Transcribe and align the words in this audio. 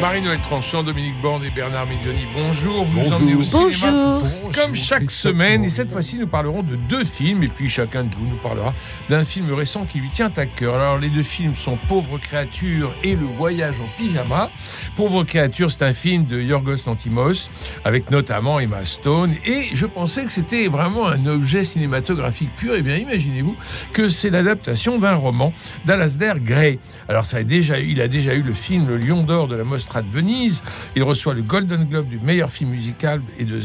Marie-Noël 0.00 0.38
Tranchant, 0.40 0.84
Dominique 0.84 1.20
Borne 1.20 1.44
et 1.44 1.50
Bernard 1.50 1.86
Midioni, 1.86 2.24
bonjour. 2.32 2.84
Vous 2.84 3.00
nous 3.00 3.12
emmenez 3.12 3.34
au 3.34 3.42
cinéma 3.42 4.20
comme 4.54 4.72
chaque 4.76 5.10
semaine. 5.10 5.64
Et 5.64 5.70
cette 5.70 5.90
fois-ci, 5.90 6.16
nous 6.18 6.28
parlerons 6.28 6.62
de 6.62 6.76
deux 6.76 7.02
films. 7.02 7.42
Et 7.42 7.48
puis 7.48 7.68
chacun 7.68 8.04
de 8.04 8.14
vous 8.14 8.24
nous 8.24 8.36
parlera 8.36 8.72
d'un 9.08 9.24
film 9.24 9.52
récent 9.52 9.86
qui 9.86 9.98
lui 9.98 10.10
tient 10.10 10.32
à 10.36 10.46
cœur. 10.46 10.76
Alors, 10.76 10.98
les 10.98 11.08
deux 11.08 11.24
films 11.24 11.56
sont 11.56 11.76
Pauvre 11.88 12.18
créature 12.18 12.94
et 13.02 13.16
Le 13.16 13.26
voyage 13.26 13.74
en 13.82 13.88
pyjama. 14.00 14.50
Pauvre 14.94 15.24
créature, 15.24 15.68
c'est 15.68 15.82
un 15.82 15.92
film 15.92 16.26
de 16.26 16.40
Yorgos 16.40 16.86
Lantimos 16.86 17.50
avec 17.84 18.12
notamment 18.12 18.60
Emma 18.60 18.84
Stone. 18.84 19.34
Et 19.44 19.70
je 19.74 19.86
pensais 19.86 20.24
que 20.24 20.30
c'était 20.30 20.68
vraiment 20.68 21.08
un 21.08 21.26
objet 21.26 21.64
cinématographique 21.64 22.54
pur. 22.54 22.76
Et 22.76 22.82
bien, 22.82 22.98
imaginez-vous 22.98 23.56
que 23.92 24.06
c'est 24.06 24.30
l'adaptation 24.30 25.00
d'un 25.00 25.16
roman 25.16 25.52
d'Alasdair 25.86 26.38
Gray. 26.38 26.78
Alors, 27.08 27.24
ça 27.24 27.38
a 27.38 27.42
déjà, 27.42 27.80
il 27.80 28.00
a 28.00 28.06
déjà 28.06 28.34
eu 28.34 28.42
le 28.42 28.52
film 28.52 28.86
Le 28.86 28.96
Lion 28.96 29.24
d'Or 29.24 29.48
de 29.48 29.56
la 29.56 29.64
Mostra 29.64 29.87
de 29.96 30.08
Venise. 30.08 30.62
Il 30.96 31.02
reçoit 31.02 31.34
le 31.34 31.42
Golden 31.42 31.84
Globe 31.84 32.08
du 32.08 32.18
meilleur 32.18 32.50
film 32.50 32.70
musical 32.70 33.20
et 33.38 33.44
de, 33.44 33.60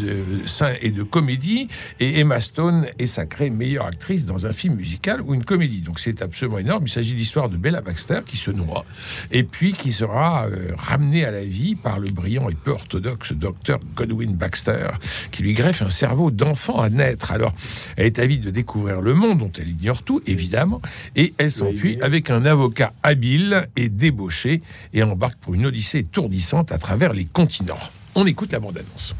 euh, 0.62 0.76
et 0.82 0.92
de 0.92 1.04
comédie. 1.04 1.68
Et 2.00 2.20
Emma 2.20 2.40
Stone 2.40 2.88
est 2.98 3.06
sacrée 3.06 3.50
meilleure 3.50 3.86
actrice 3.86 4.26
dans 4.26 4.46
un 4.48 4.54
film 4.54 4.76
musical 4.76 5.22
ou 5.22 5.34
une 5.34 5.44
comédie. 5.44 5.82
Donc 5.82 6.00
c'est 6.00 6.22
absolument 6.22 6.60
énorme. 6.60 6.84
Il 6.86 6.90
s'agit 6.90 7.14
de 7.14 7.18
l'histoire 7.18 7.50
de 7.50 7.58
Bella 7.58 7.82
Baxter 7.82 8.22
qui 8.26 8.38
se 8.38 8.52
noie 8.52 8.86
et 9.32 9.44
puis 9.44 9.74
qui 9.74 9.92
sera 9.92 10.48
euh, 10.48 10.72
ramenée 10.78 11.26
à 11.26 11.32
la 11.32 11.44
vie 11.44 11.76
par 11.76 12.00
le 12.00 12.10
brillant 12.10 12.50
et 12.50 12.56
peu 12.56 12.72
orthodoxe 12.72 13.34
docteur 13.34 13.80
Godwin 13.96 14.36
Baxter 14.36 14.90
qui 15.32 15.44
lui 15.44 15.54
greffe 15.54 15.82
un 15.82 15.90
cerveau 15.90 16.32
d'enfant 16.32 16.80
à 16.80 16.90
naître. 16.90 17.32
Alors 17.32 17.54
elle 17.98 18.06
est 18.06 18.20
avide 18.20 18.42
de 18.42 18.50
découvrir 18.50 19.02
le 19.02 19.14
monde 19.14 19.40
dont 19.40 19.52
elle 19.60 19.70
ignore 19.70 20.04
tout, 20.04 20.22
évidemment, 20.26 20.82
et 21.16 21.34
elle 21.38 21.52
s'enfuit 21.52 21.98
avec 22.02 22.30
un 22.30 22.46
avocat 22.46 22.94
habile 23.04 23.68
et 23.76 23.90
débauché 23.90 24.62
et 24.94 25.04
embarque 25.04 25.38
pour 25.40 25.54
une 25.54 25.66
odyssée 25.66 26.04
étourdissante 26.14 26.72
à 26.72 26.78
travers 26.78 27.12
les 27.12 27.26
continents. 27.26 27.80
On 28.14 28.28
écoute 28.28 28.52
la 28.52 28.60
bande-annonce. 28.60 29.16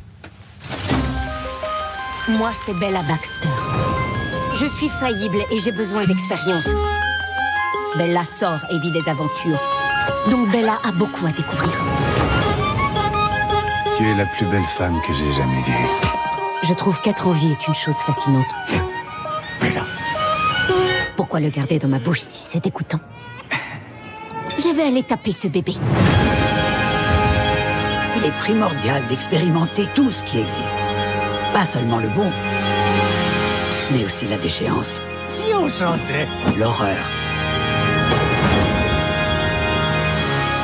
Moi, 2.30 2.52
c'est 2.64 2.78
Bella 2.78 3.02
Baxter. 3.08 3.50
Je 4.54 4.68
suis 4.78 4.90
faillible 4.90 5.44
et 5.50 5.58
j'ai 5.58 5.72
besoin 5.72 6.06
d'expérience. 6.06 6.68
Bella 7.98 8.22
sort 8.40 8.60
et 8.72 8.78
vit 8.78 8.92
des 8.92 9.10
aventures. 9.10 9.60
Donc 10.30 10.52
Bella 10.52 10.78
a 10.84 10.92
beaucoup 10.92 11.26
à 11.26 11.32
découvrir. 11.32 11.74
Tu 13.98 14.08
es 14.08 14.14
la 14.14 14.28
plus 14.28 14.46
belle 14.46 14.64
femme 14.64 15.02
que 15.02 15.14
j'ai 15.14 15.34
jamais 15.34 15.64
vue. 15.64 15.88
Je 16.62 16.74
trouve 16.74 17.02
qu'être 17.02 17.26
en 17.26 17.32
vie 17.32 17.54
est 17.54 17.68
une 17.68 17.74
chose 17.74 17.98
fascinante. 17.98 18.46
Bella. 19.60 19.82
Pourquoi 21.16 21.40
le 21.40 21.50
garder 21.50 21.80
dans 21.80 21.88
ma 21.88 21.98
bouche 21.98 22.20
si 22.20 22.44
c'est 22.52 22.64
dégoûtant? 22.64 23.00
Je 24.60 24.70
vais 24.70 24.84
aller 24.84 25.02
taper 25.02 25.34
ce 25.34 25.48
bébé. 25.48 25.74
Il 28.16 28.26
est 28.26 28.38
primordial 28.40 29.06
d'expérimenter 29.08 29.88
tout 29.96 30.12
ce 30.12 30.24
qui 30.24 30.40
existe. 30.40 30.84
Pas 31.54 31.66
seulement 31.66 32.00
le 32.00 32.10
bon, 32.10 32.30
mais 33.92 34.06
aussi 34.06 34.28
la 34.28 34.38
déchéance. 34.38 35.02
Si 35.28 35.46
on 35.54 35.68
chantait 35.68 36.28
L'horreur. 36.58 36.98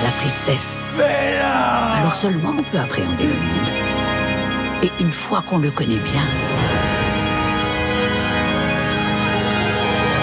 La 0.03 0.11
tristesse. 0.11 0.75
Bella 0.97 1.93
Alors 1.95 2.15
seulement 2.15 2.53
on 2.57 2.63
peut 2.63 2.77
appréhender 2.79 3.23
le 3.23 3.29
monde. 3.29 4.83
Et 4.83 4.91
une 5.01 5.11
fois 5.11 5.43
qu'on 5.47 5.57
le 5.57 5.71
connaît 5.71 5.97
bien, 5.97 6.23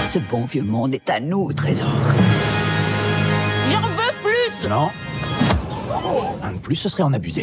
ce 0.08 0.18
bon 0.18 0.44
vieux 0.44 0.62
monde 0.62 0.94
est 0.94 1.10
à 1.10 1.20
nous, 1.20 1.52
trésor. 1.52 1.88
J'en 3.70 3.80
veux 3.80 4.14
plus 4.22 4.68
Non. 4.68 4.90
Un 6.42 6.52
de 6.52 6.58
plus, 6.58 6.76
ce 6.76 6.88
serait 6.88 7.02
en 7.02 7.12
abuser. 7.12 7.42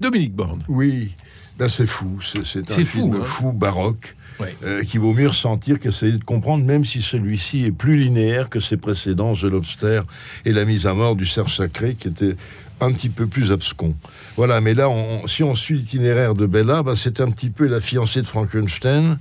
Dominique 0.00 0.34
Borne. 0.34 0.62
Oui, 0.68 1.14
ben 1.58 1.68
c'est 1.68 1.86
fou. 1.86 2.18
C'est 2.22 2.38
un 2.70 2.74
C'est 2.74 2.84
film 2.84 3.16
fou, 3.18 3.24
fou, 3.24 3.48
hein. 3.50 3.52
baroque, 3.54 4.16
Ouais. 4.40 4.56
euh, 4.64 4.82
qui 4.82 4.96
vaut 4.96 5.12
mieux 5.12 5.28
ressentir 5.28 5.78
qu'essayer 5.78 6.12
de 6.16 6.24
comprendre, 6.24 6.64
même 6.64 6.84
si 6.86 7.02
celui-ci 7.02 7.66
est 7.66 7.70
plus 7.72 7.96
linéaire 7.98 8.48
que 8.48 8.60
ses 8.60 8.78
précédents, 8.78 9.34
The 9.34 9.42
Lobster 9.44 10.00
et 10.46 10.52
La 10.54 10.64
mise 10.64 10.86
à 10.86 10.94
mort 10.94 11.16
du 11.16 11.26
cerf 11.26 11.50
sacré, 11.50 11.94
qui 11.94 12.08
était 12.08 12.34
un 12.80 12.92
petit 12.92 13.10
peu 13.10 13.26
plus 13.26 13.52
abscon. 13.52 13.94
Voilà, 14.36 14.62
mais 14.62 14.72
là, 14.72 14.88
on- 14.88 15.26
si 15.26 15.42
on 15.42 15.54
suit 15.54 15.76
l'itinéraire 15.76 16.34
de 16.34 16.46
Bella, 16.46 16.82
ben, 16.82 16.94
c'est 16.94 17.20
un 17.20 17.30
petit 17.30 17.50
peu 17.50 17.66
la 17.66 17.80
fiancée 17.80 18.22
de 18.22 18.26
Frankenstein, 18.26 19.18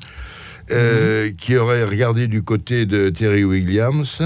euh, 0.72 1.32
qui 1.38 1.58
aurait 1.58 1.84
regardé 1.84 2.28
du 2.28 2.44
côté 2.44 2.86
de 2.86 3.10
Terry 3.10 3.44
Williams, 3.44 4.22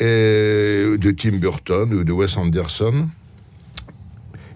euh, 0.00 0.96
de 0.96 1.10
Tim 1.10 1.38
Burton 1.38 1.92
ou 1.92 2.04
de 2.04 2.12
Wes 2.12 2.36
Anderson. 2.36 3.08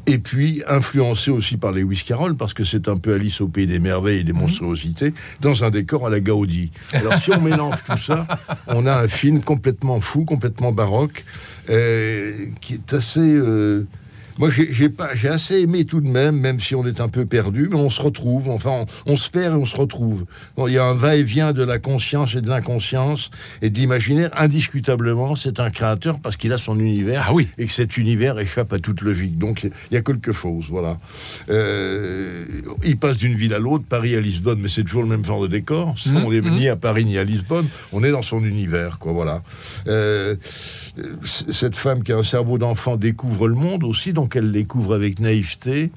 Et 0.08 0.18
puis 0.18 0.62
influencé 0.68 1.32
aussi 1.32 1.56
par 1.56 1.72
Lewis 1.72 2.04
Carroll, 2.06 2.36
parce 2.36 2.54
que 2.54 2.62
c'est 2.62 2.86
un 2.86 2.96
peu 2.96 3.14
Alice 3.14 3.40
au 3.40 3.48
pays 3.48 3.66
des 3.66 3.80
merveilles 3.80 4.20
et 4.20 4.24
des 4.24 4.32
monstruosités, 4.32 5.12
dans 5.40 5.64
un 5.64 5.70
décor 5.70 6.06
à 6.06 6.10
la 6.10 6.20
Gaudi. 6.20 6.70
Alors 6.92 7.18
si 7.18 7.32
on 7.32 7.40
mélange 7.42 7.82
tout 7.84 7.98
ça, 7.98 8.26
on 8.68 8.86
a 8.86 8.94
un 8.94 9.08
film 9.08 9.40
complètement 9.40 10.00
fou, 10.00 10.24
complètement 10.24 10.70
baroque, 10.70 11.24
euh, 11.70 12.46
qui 12.60 12.74
est 12.74 12.92
assez... 12.92 13.36
moi, 14.38 14.50
j'ai 14.50 14.72
j'ai 14.72 14.88
pas, 14.88 15.14
j'ai 15.14 15.28
assez 15.28 15.60
aimé 15.60 15.84
tout 15.84 16.00
de 16.00 16.08
même, 16.08 16.38
même 16.38 16.60
si 16.60 16.74
on 16.74 16.86
est 16.86 17.00
un 17.00 17.08
peu 17.08 17.24
perdu, 17.26 17.68
mais 17.70 17.76
on 17.76 17.90
se 17.90 18.02
retrouve. 18.02 18.48
Enfin, 18.48 18.84
on, 19.06 19.12
on 19.12 19.16
se 19.16 19.30
perd 19.30 19.54
et 19.54 19.56
on 19.56 19.66
se 19.66 19.76
retrouve. 19.76 20.24
Bon, 20.56 20.66
il 20.66 20.74
y 20.74 20.78
a 20.78 20.84
un 20.84 20.94
va-et-vient 20.94 21.52
de 21.52 21.62
la 21.62 21.78
conscience 21.78 22.34
et 22.34 22.40
de 22.40 22.48
l'inconscience 22.48 23.30
et 23.62 23.70
de 23.70 23.78
l'imaginaire. 23.78 24.30
Indiscutablement, 24.36 25.36
c'est 25.36 25.60
un 25.60 25.70
créateur 25.70 26.20
parce 26.20 26.36
qu'il 26.36 26.52
a 26.52 26.58
son 26.58 26.78
univers 26.78 27.24
Ah 27.28 27.34
oui. 27.34 27.48
et 27.58 27.66
que 27.66 27.72
cet 27.72 27.96
univers 27.96 28.38
échappe 28.38 28.72
à 28.72 28.78
toute 28.78 29.00
logique. 29.02 29.38
Donc, 29.38 29.64
il 29.64 29.94
y 29.94 29.96
a 29.96 30.02
quelque 30.02 30.32
chose, 30.32 30.66
voilà. 30.68 30.98
Euh, 31.48 32.44
il 32.84 32.96
passe 32.98 33.16
d'une 33.16 33.34
ville 33.34 33.54
à 33.54 33.58
l'autre, 33.58 33.84
Paris 33.88 34.14
à 34.16 34.20
Lisbonne, 34.20 34.58
mais 34.60 34.68
c'est 34.68 34.84
toujours 34.84 35.02
le 35.02 35.08
même 35.08 35.24
genre 35.24 35.42
de 35.42 35.48
décor. 35.48 35.94
Mhm, 36.06 36.24
On 36.24 36.32
est 36.32 36.40
mhm. 36.40 36.54
ni 36.58 36.68
à 36.68 36.76
Paris 36.76 37.04
ni 37.04 37.18
à 37.18 37.24
Lisbonne. 37.24 37.66
On 37.92 38.02
est 38.04 38.10
dans 38.10 38.22
son 38.22 38.44
univers, 38.44 38.98
quoi, 38.98 39.12
voilà. 39.12 39.42
Euh, 39.86 40.36
cette 41.50 41.76
femme 41.76 42.02
qui 42.02 42.12
a 42.12 42.16
un 42.16 42.22
cerveau 42.22 42.58
d'enfant 42.58 42.96
découvre 42.96 43.48
le 43.48 43.54
monde 43.54 43.84
aussi, 43.84 44.12
donc 44.12 44.25
elle 44.34 44.50
découvre 44.50 44.94
avec 44.94 45.20
naïveté, 45.20 45.90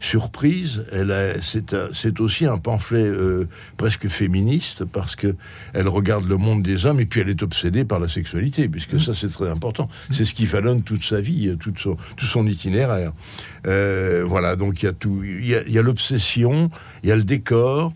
surprise. 0.00 0.84
Elle 0.92 1.10
a- 1.12 1.40
c'est 1.40 2.20
aussi 2.20 2.44
un 2.46 2.58
pamphlet 2.58 3.04
euh, 3.06 3.48
presque 3.76 4.08
féministe 4.08 4.84
parce 4.84 5.16
que 5.16 5.34
elle 5.72 5.88
regarde 5.88 6.26
le 6.28 6.36
monde 6.36 6.62
des 6.62 6.86
hommes 6.86 7.00
et 7.00 7.06
puis 7.06 7.20
elle 7.20 7.28
est 7.28 7.42
obsédée 7.42 7.84
par 7.84 7.98
la 7.98 8.08
sexualité, 8.08 8.68
puisque 8.68 9.00
ça 9.00 9.14
c'est 9.14 9.28
très 9.30 9.48
important. 9.48 9.88
C'est 10.10 10.24
ce 10.24 10.34
qui 10.34 10.46
jalonne 10.46 10.82
toute 10.82 11.04
sa 11.04 11.20
vie, 11.20 11.48
euh, 11.48 11.56
tout 11.56 11.72
son, 11.76 11.96
tout 12.16 12.26
son 12.26 12.46
itinéraire. 12.46 13.12
Euh, 13.66 14.22
voilà, 14.26 14.56
donc 14.56 14.82
il 14.82 14.86
y 14.86 14.88
a 14.88 14.92
tout, 14.92 15.22
il 15.24 15.46
y 15.46 15.54
a- 15.54 15.62
il 15.66 15.72
y 15.72 15.78
a 15.78 15.82
l'obsession, 15.82 16.70
il 17.02 17.08
y 17.08 17.12
a 17.12 17.16
le 17.16 17.24
décor. 17.24 17.92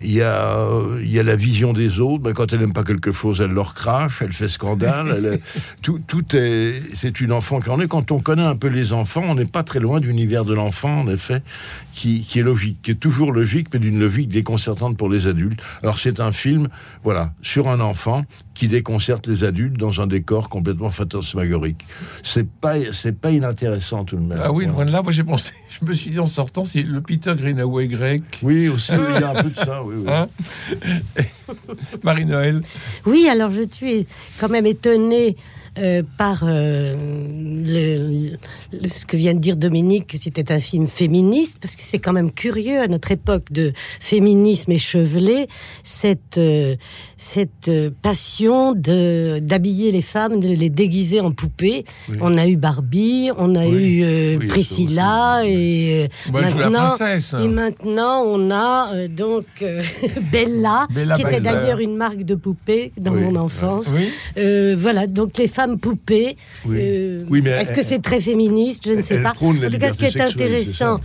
Il 0.00 0.12
y, 0.12 0.22
a, 0.22 0.64
il 1.00 1.10
y 1.10 1.18
a 1.18 1.22
la 1.24 1.34
vision 1.34 1.72
des 1.72 1.98
autres. 2.00 2.22
Ben, 2.22 2.32
quand 2.32 2.52
elle 2.52 2.60
n'aime 2.60 2.72
pas 2.72 2.84
quelque 2.84 3.10
chose, 3.10 3.40
elle 3.40 3.50
leur 3.50 3.74
crache, 3.74 4.22
elle 4.22 4.32
fait 4.32 4.48
scandale. 4.48 5.12
elle 5.16 5.40
tout, 5.82 6.00
tout 6.06 6.24
est. 6.36 6.80
C'est 6.94 7.20
une 7.20 7.32
enfant 7.32 7.58
qui 7.60 7.68
en 7.70 7.80
est. 7.80 7.88
Quand 7.88 8.12
on 8.12 8.20
connaît 8.20 8.44
un 8.46 8.54
peu 8.56 8.68
les 8.68 8.92
enfants, 8.92 9.24
on 9.28 9.34
n'est 9.34 9.44
pas 9.44 9.64
très 9.64 9.80
loin 9.80 9.98
de 10.00 10.06
l'univers 10.06 10.44
de 10.44 10.54
l'enfant, 10.54 11.00
en 11.00 11.08
effet, 11.08 11.42
qui, 11.92 12.20
qui 12.22 12.38
est 12.38 12.42
logique, 12.44 12.78
qui 12.82 12.92
est 12.92 13.00
toujours 13.00 13.32
logique, 13.32 13.68
mais 13.72 13.80
d'une 13.80 13.98
logique 13.98 14.28
déconcertante 14.28 14.96
pour 14.96 15.08
les 15.08 15.26
adultes. 15.26 15.60
Alors 15.82 15.98
c'est 15.98 16.20
un 16.20 16.30
film, 16.32 16.68
voilà, 17.02 17.32
sur 17.42 17.68
un 17.68 17.80
enfant 17.80 18.24
qui 18.54 18.66
déconcerte 18.68 19.26
les 19.28 19.44
adultes 19.44 19.76
dans 19.76 20.00
un 20.00 20.06
décor 20.08 20.48
complètement 20.48 20.90
fantasmagorique. 20.90 21.86
C'est 22.24 22.48
pas, 22.48 22.74
c'est 22.92 23.16
pas 23.18 23.30
inintéressant 23.30 24.04
tout 24.04 24.16
de 24.16 24.22
même. 24.22 24.40
Ah 24.42 24.50
oui, 24.52 24.64
Voilà. 24.64 24.72
loin 24.78 24.84
de 24.86 24.90
là, 24.90 25.02
moi 25.02 25.12
j'ai 25.12 25.22
pensé, 25.22 25.52
je 25.80 25.84
me 25.86 25.92
suis 25.94 26.10
dit 26.10 26.18
en 26.18 26.26
sortant, 26.26 26.64
c'est 26.64 26.82
le 26.82 27.00
Peter 27.00 27.34
Greenaway 27.36 27.86
grec. 27.88 28.22
Oui, 28.42 28.68
aussi, 28.68 28.92
il 28.92 29.20
y 29.20 29.24
a 29.24 29.30
un 29.30 29.42
peu 29.42 29.50
de 29.50 29.56
ça. 29.56 29.80
Oui, 29.88 29.94
oui. 30.04 30.12
Hein 30.12 30.28
Marie-Noël. 32.02 32.60
Oui, 33.06 33.26
alors 33.28 33.48
je 33.48 33.62
suis 33.62 34.06
quand 34.38 34.50
même 34.50 34.66
étonnée 34.66 35.36
euh, 35.78 36.02
par 36.16 36.44
euh, 36.44 36.94
le- 36.96 38.36
le- 38.72 38.88
ce 38.88 39.04
que 39.06 39.16
vient 39.16 39.34
de 39.34 39.38
dire 39.38 39.56
Dominique, 39.56 40.06
que 40.08 40.18
c'était 40.18 40.50
un 40.52 40.58
film 40.60 40.86
féministe, 40.86 41.58
parce 41.60 41.76
que 41.76 41.82
c'est 41.84 41.98
quand 41.98 42.12
même 42.12 42.30
curieux 42.32 42.80
à 42.80 42.86
notre 42.88 43.10
époque 43.12 43.52
de 43.52 43.72
féminisme 44.00 44.72
échevelé, 44.72 45.46
cette, 45.82 46.38
euh, 46.38 46.74
cette 47.16 47.70
passion 48.02 48.72
de 48.72 49.38
d'habiller 49.40 49.90
les 49.92 50.02
femmes, 50.02 50.40
de 50.40 50.48
les 50.48 50.70
déguiser 50.70 51.20
en 51.20 51.32
poupées. 51.32 51.84
Oui. 52.08 52.16
On 52.20 52.36
a 52.38 52.46
eu 52.46 52.56
Barbie, 52.56 53.30
on 53.36 53.54
a 53.54 53.66
Oui. 53.66 53.98
eu 54.00 54.36
Oui, 54.38 54.46
Priscilla, 54.46 55.42
et 55.44 56.08
Bah, 56.32 56.40
maintenant, 56.42 56.88
et 57.42 57.48
maintenant, 57.48 58.22
on 58.24 58.50
a 58.50 59.08
donc 59.08 59.44
Bella, 60.32 60.86
Bella 60.90 61.14
qui 61.16 61.22
était 61.22 61.40
d'ailleurs 61.40 61.78
une 61.80 61.96
marque 61.96 62.22
de 62.22 62.34
poupée 62.34 62.92
dans 62.98 63.14
mon 63.14 63.36
enfance. 63.36 63.92
Voilà, 64.36 65.06
donc 65.06 65.36
les 65.38 65.46
femmes 65.48 65.57
poupées. 65.66 66.36
Oui. 66.66 66.78
euh, 66.80 67.20
Oui, 67.28 67.40
mais 67.42 67.50
Est-ce 67.50 67.72
que 67.72 67.82
c'est 67.82 68.00
très 68.00 68.20
féministe? 68.20 68.84
Je 68.86 68.92
ne 68.92 69.02
sais 69.02 69.20
pas. 69.22 69.32
En 69.40 69.52
tout 69.54 69.78
cas, 69.78 69.90
ce 69.90 69.98
qui 69.98 70.04
est 70.04 70.20
intéressant, 70.20 71.00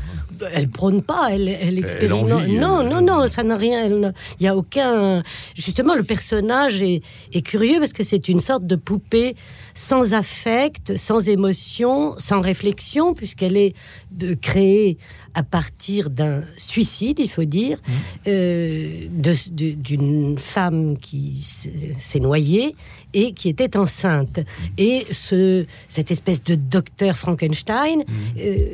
elle 0.52 0.70
prône 0.70 1.02
pas, 1.02 1.30
elle, 1.32 1.48
elle 1.48 1.78
expérimente. 1.78 2.48
non, 2.48 2.84
non, 2.84 3.02
non, 3.02 3.28
ça 3.28 3.44
n'a 3.44 3.56
rien. 3.56 3.86
Il 3.86 4.14
n'y 4.42 4.48
a 4.48 4.56
aucun. 4.56 5.24
Justement, 5.56 5.96
le 5.96 6.04
personnage 6.04 6.82
est, 6.82 7.02
est 7.32 7.42
curieux 7.42 7.80
parce 7.80 7.94
que 7.94 8.04
c'est 8.04 8.28
une 8.28 8.40
sorte 8.40 8.66
de 8.66 8.76
poupée 8.76 9.36
sans 9.74 10.14
affect, 10.14 10.98
sans 10.98 11.28
émotion, 11.28 12.16
sans 12.18 12.42
réflexion, 12.42 13.14
puisqu'elle 13.14 13.58
est 13.58 13.74
de 14.12 14.34
créée 14.36 14.98
à 15.34 15.44
partir 15.44 16.10
d'un 16.10 16.44
suicide, 16.58 17.20
il 17.20 17.30
faut 17.30 17.46
dire, 17.46 17.78
mmh. 17.78 17.92
euh, 18.28 19.08
d'une 19.10 20.38
femme 20.38 20.98
qui 21.00 21.42
s'est 21.42 22.20
noyée 22.20 22.76
et 23.14 23.34
qui 23.34 23.50
était 23.50 23.76
enceinte. 23.76 24.40
Et 24.78 25.06
ce, 25.12 25.66
cette 25.88 26.12
espèce 26.12 26.44
de 26.44 26.56
docteur 26.56 27.16
Frankenstein, 27.16 28.00
mmh. 28.00 28.04
euh, 28.40 28.66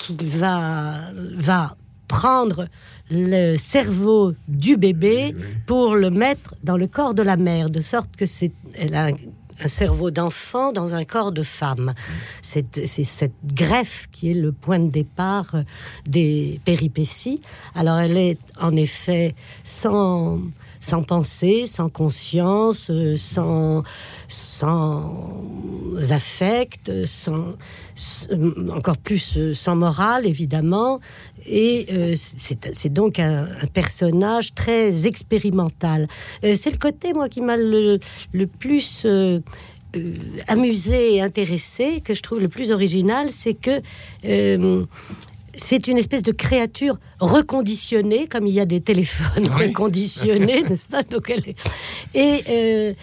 qui 0.00 0.16
va, 0.22 0.94
va 1.34 1.76
prendre 2.08 2.66
le 3.10 3.56
cerveau 3.56 4.34
du 4.48 4.76
bébé 4.76 5.34
pour 5.66 5.94
le 5.94 6.10
mettre 6.10 6.54
dans 6.64 6.76
le 6.76 6.86
corps 6.86 7.14
de 7.14 7.22
la 7.22 7.36
mère, 7.36 7.70
de 7.70 7.80
sorte 7.80 8.16
que 8.16 8.26
c'est, 8.26 8.52
elle 8.74 8.94
a 8.94 9.10
un 9.62 9.68
cerveau 9.68 10.10
d'enfant 10.10 10.72
dans 10.72 10.94
un 10.94 11.04
corps 11.04 11.32
de 11.32 11.42
femme. 11.42 11.92
C'est 12.40 12.64
cette 13.04 13.34
greffe 13.44 14.08
qui 14.10 14.30
est 14.30 14.34
le 14.34 14.52
point 14.52 14.78
de 14.78 14.90
départ 14.90 15.54
des 16.06 16.60
péripéties. 16.64 17.42
Alors 17.74 17.98
elle 17.98 18.16
est 18.16 18.38
en 18.58 18.74
effet 18.74 19.34
sans, 19.62 20.40
sans 20.80 21.02
pensée, 21.02 21.66
sans 21.66 21.88
conscience, 21.88 22.88
euh, 22.90 23.16
sans, 23.16 23.82
sans 24.28 25.14
affect, 26.10 26.90
sans, 27.04 27.54
encore 28.70 28.96
plus 28.96 29.36
euh, 29.36 29.54
sans 29.54 29.76
morale, 29.76 30.26
évidemment. 30.26 31.00
Et 31.46 32.14
c'est 32.16 32.92
donc 32.92 33.18
un, 33.18 33.46
personnage 33.72 34.54
très 34.54 35.06
expérimental. 35.06 36.06
c'est 36.42 36.70
le 36.70 36.76
côté, 36.76 37.14
moi, 37.14 37.28
qui 37.28 37.40
m'a 37.40 37.56
le, 37.56 37.98
plus 38.58 39.06
euh, 39.96 40.14
amusé 40.46 41.16
et 41.16 41.20
intéressé, 41.20 42.00
que 42.00 42.14
je 42.14 42.22
trouve 42.22 42.38
le 42.38 42.48
plus 42.48 42.70
original, 42.70 43.28
c'est 43.28 43.54
que 43.54 43.82
euh, 44.24 44.84
c'est 45.60 45.86
une 45.86 45.98
espèce 45.98 46.22
de 46.22 46.32
créature 46.32 46.98
reconditionnée, 47.20 48.26
comme 48.26 48.46
il 48.46 48.54
y 48.54 48.60
a 48.60 48.66
des 48.66 48.80
téléphones 48.80 49.48
reconditionnés, 49.48 50.62
n'est-ce 50.68 50.88
pas? 50.88 51.02
Donc 51.02 51.30
elle 51.30 51.44
est... 51.48 51.56
Et 52.14 52.44
euh, 52.48 52.94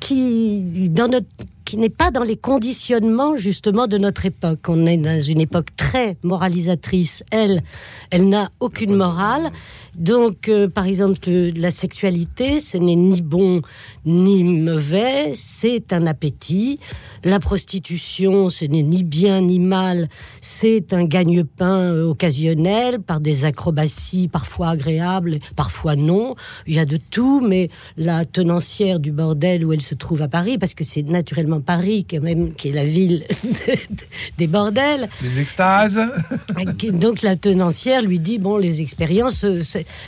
qui, 0.00 0.88
dans 0.90 1.08
notre 1.08 1.26
qui 1.64 1.76
n'est 1.76 1.88
pas 1.88 2.10
dans 2.10 2.22
les 2.22 2.36
conditionnements 2.36 3.36
justement 3.36 3.86
de 3.86 3.98
notre 3.98 4.26
époque. 4.26 4.60
On 4.68 4.86
est 4.86 4.96
dans 4.96 5.20
une 5.20 5.40
époque 5.40 5.74
très 5.76 6.16
moralisatrice. 6.22 7.22
Elle, 7.30 7.62
elle 8.10 8.28
n'a 8.28 8.50
aucune 8.60 8.94
morale. 8.94 9.50
Donc, 9.94 10.48
euh, 10.48 10.68
par 10.68 10.86
exemple, 10.86 11.18
la 11.30 11.70
sexualité, 11.70 12.60
ce 12.60 12.76
n'est 12.76 12.96
ni 12.96 13.22
bon 13.22 13.62
ni 14.04 14.44
mauvais, 14.44 15.32
c'est 15.34 15.92
un 15.92 16.06
appétit. 16.06 16.80
La 17.22 17.40
prostitution, 17.40 18.50
ce 18.50 18.66
n'est 18.66 18.82
ni 18.82 19.02
bien 19.02 19.40
ni 19.40 19.58
mal, 19.58 20.08
c'est 20.42 20.92
un 20.92 21.04
gagne-pain 21.04 21.92
euh, 21.92 22.04
occasionnel 22.04 23.00
par 23.00 23.20
des 23.20 23.46
acrobaties 23.46 24.28
parfois 24.28 24.68
agréables, 24.68 25.38
parfois 25.56 25.96
non. 25.96 26.34
Il 26.66 26.74
y 26.74 26.78
a 26.78 26.84
de 26.84 26.98
tout, 26.98 27.40
mais 27.40 27.70
la 27.96 28.26
tenancière 28.26 29.00
du 29.00 29.10
bordel 29.10 29.64
où 29.64 29.72
elle 29.72 29.80
se 29.80 29.94
trouve 29.94 30.20
à 30.20 30.28
Paris, 30.28 30.58
parce 30.58 30.74
que 30.74 30.84
c'est 30.84 31.02
naturellement 31.02 31.53
Paris 31.60 32.06
quand 32.08 32.20
même 32.20 32.54
qui 32.54 32.68
est 32.68 32.72
la 32.72 32.84
ville 32.84 33.24
des 34.38 34.46
bordels. 34.46 35.08
Des 35.22 35.40
extases. 35.40 36.00
Donc 36.92 37.22
la 37.22 37.36
tenancière 37.36 38.02
lui 38.02 38.18
dit 38.18 38.38
bon, 38.38 38.56
les 38.56 38.80
expériences, 38.80 39.44
euh, 39.44 39.60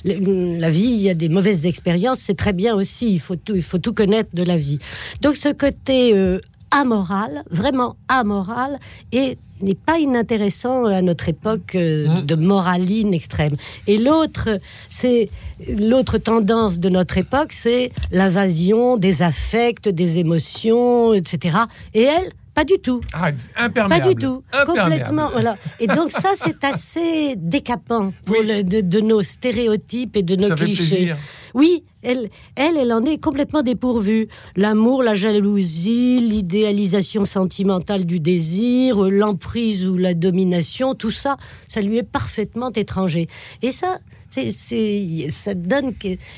la 0.05 0.71
vie, 0.71 0.85
il 0.85 1.03
y 1.03 1.11
a 1.11 1.15
des 1.15 1.29
mauvaises 1.29 1.67
expériences, 1.67 2.21
c'est 2.21 2.37
très 2.37 2.53
bien 2.53 2.75
aussi. 2.75 3.13
Il 3.13 3.21
faut 3.21 3.37
tout, 3.37 3.55
il 3.55 3.63
faut 3.63 3.79
tout 3.79 3.93
connaître 3.93 4.31
de 4.35 4.43
la 4.43 4.57
vie. 4.57 4.79
Donc 5.23 5.37
ce 5.37 5.53
côté 5.53 6.15
euh, 6.15 6.41
amoral, 6.71 7.45
vraiment 7.51 7.97
amoral, 8.09 8.79
et 9.13 9.39
n'est 9.63 9.75
pas 9.75 9.99
inintéressant 9.99 10.85
à 10.85 11.01
notre 11.03 11.29
époque 11.29 11.75
euh, 11.75 12.09
mmh. 12.09 12.27
de 12.27 12.35
moraline 12.35 13.15
extrême. 13.15 13.55
Et 13.87 13.99
l'autre, 13.99 14.59
c'est 14.91 15.31
l'autre 15.69 16.19
tendance 16.19 16.79
de 16.79 16.89
notre 16.89 17.19
époque, 17.19 17.53
c'est 17.53 17.91
l'invasion 18.11 18.97
des 18.97 19.23
affects, 19.23 19.89
des 19.89 20.19
émotions, 20.19 21.15
etc. 21.15 21.59
Et 21.95 22.03
elle, 22.03 22.33
pas 22.57 22.65
du 22.65 22.79
tout. 22.79 23.03
Ah, 23.13 23.33
imperméable. 23.57 24.03
Pas 24.03 24.15
du 24.15 24.15
tout. 24.15 24.43
Complètement. 24.65 25.29
Voilà. 25.31 25.59
Et 25.79 25.87
donc 25.87 26.11
ça, 26.11 26.31
c'est 26.37 26.65
assez 26.65 27.35
décapant 27.37 28.15
pour 28.25 28.43
de, 28.43 29.01
nos 29.01 29.23
stéréotypes 29.23 30.17
et 30.17 30.23
de 30.23 30.37
nos 30.37 30.55
clichés. 30.55 31.15
Oui, 31.57 31.85
elle, 32.03 32.29
elle, 32.55 32.77
elle 32.77 32.93
en 32.93 33.03
est 33.07 33.17
complètement 33.17 33.63
dépourvue. 33.63 34.29
L'amour, 34.57 35.03
la 35.03 35.15
jalousie, 35.15 36.21
l'idéalisation 36.21 37.25
sentimentale 37.25 38.05
du 38.05 38.21
désir, 38.21 39.01
l'emprise 39.01 39.87
ou 39.87 39.97
la 39.97 40.13
domination, 40.13 40.95
tout 40.95 41.11
ça, 41.11 41.39
ça 41.67 41.81
lui 41.81 41.97
est 41.97 42.03
parfaitement 42.03 42.71
étranger. 42.73 43.27
Et 43.63 43.73
ça, 43.73 43.97
c'est, 44.31 45.31
ça 45.31 45.55
donne 45.55 45.95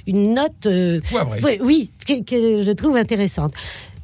une 0.07 0.35
note, 0.35 0.67
euh, 0.67 1.01
oui, 1.63 1.91
que, 2.07 2.63
je 2.63 2.71
trouve 2.71 2.97
intéressante. 2.97 3.55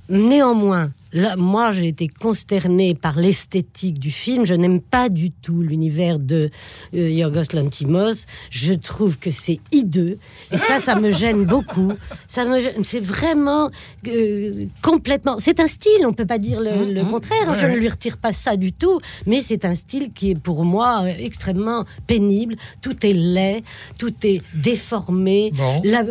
Néanmoins, 0.08 0.90
Là, 1.14 1.36
moi, 1.36 1.70
j'ai 1.70 1.86
été 1.86 2.08
consternée 2.08 2.96
par 2.96 3.16
l'esthétique 3.16 4.00
du 4.00 4.10
film. 4.10 4.44
Je 4.44 4.54
n'aime 4.54 4.80
pas 4.80 5.08
du 5.08 5.30
tout 5.30 5.62
l'univers 5.62 6.18
de 6.18 6.50
euh, 6.92 7.08
Yorgos 7.08 7.54
Lantimos. 7.54 8.26
Je 8.50 8.74
trouve 8.74 9.16
que 9.16 9.30
c'est 9.30 9.60
hideux. 9.70 10.18
Et 10.50 10.58
ça, 10.58 10.80
ça 10.80 10.96
me 10.96 11.12
gêne 11.12 11.44
beaucoup. 11.44 11.92
Ça 12.26 12.44
me 12.44 12.58
C'est 12.82 12.98
vraiment 12.98 13.70
euh, 14.08 14.64
complètement... 14.82 15.38
C'est 15.38 15.60
un 15.60 15.68
style, 15.68 16.04
on 16.04 16.12
peut 16.12 16.26
pas 16.26 16.38
dire 16.38 16.60
le, 16.60 17.02
mmh, 17.04 17.06
mmh. 17.06 17.10
contraire. 17.12 17.54
Je 17.54 17.66
ne 17.66 17.76
lui 17.76 17.88
retire 17.88 18.18
pas 18.18 18.32
ça 18.32 18.56
du 18.56 18.72
tout. 18.72 18.98
Mais 19.24 19.40
c'est 19.40 19.64
un 19.64 19.76
style 19.76 20.12
qui 20.12 20.32
est 20.32 20.38
pour 20.38 20.64
moi 20.64 21.04
euh, 21.04 21.12
extrêmement 21.16 21.84
pénible. 22.08 22.56
Tout 22.82 23.06
est 23.06 23.12
laid, 23.12 23.62
tout 23.98 24.14
est 24.24 24.42
déformé. 24.52 25.52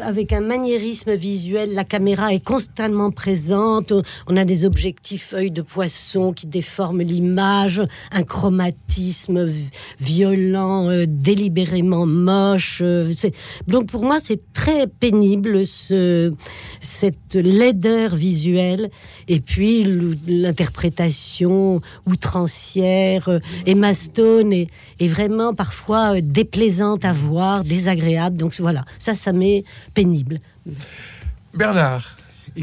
avec 0.01 0.31
un 0.31 0.39
maniérisme 0.39 1.13
visuel, 1.13 1.73
la 1.73 1.83
caméra 1.83 2.33
est 2.33 2.43
constamment 2.43 3.11
présente. 3.11 3.91
On 4.27 4.37
a 4.37 4.45
des 4.45 4.63
objets 4.63 4.92
feuilles 5.17 5.51
de 5.51 5.61
poisson 5.61 6.33
qui 6.33 6.47
déforment 6.47 7.01
l'image, 7.01 7.81
un 8.11 8.23
chromatisme 8.23 9.47
violent, 9.99 10.89
euh, 10.89 11.05
délibérément 11.07 12.05
moche. 12.05 12.79
Euh, 12.81 13.11
donc 13.67 13.87
pour 13.87 14.03
moi, 14.03 14.19
c'est 14.19 14.41
très 14.53 14.87
pénible 14.87 15.65
ce, 15.65 16.33
cette 16.81 17.35
laideur 17.35 18.15
visuelle 18.15 18.89
et 19.27 19.39
puis 19.39 19.85
l'interprétation 20.27 21.81
outrancière. 22.05 23.29
Euh, 23.29 23.39
Emma 23.65 23.93
Stone 23.93 24.53
est, 24.53 24.67
est 24.99 25.07
vraiment 25.07 25.53
parfois 25.53 26.21
déplaisante 26.21 27.05
à 27.05 27.13
voir, 27.13 27.63
désagréable. 27.63 28.37
Donc 28.37 28.55
voilà, 28.59 28.85
ça, 28.99 29.15
ça 29.15 29.33
m'est 29.33 29.63
pénible. 29.93 30.39
Bernard 31.53 32.17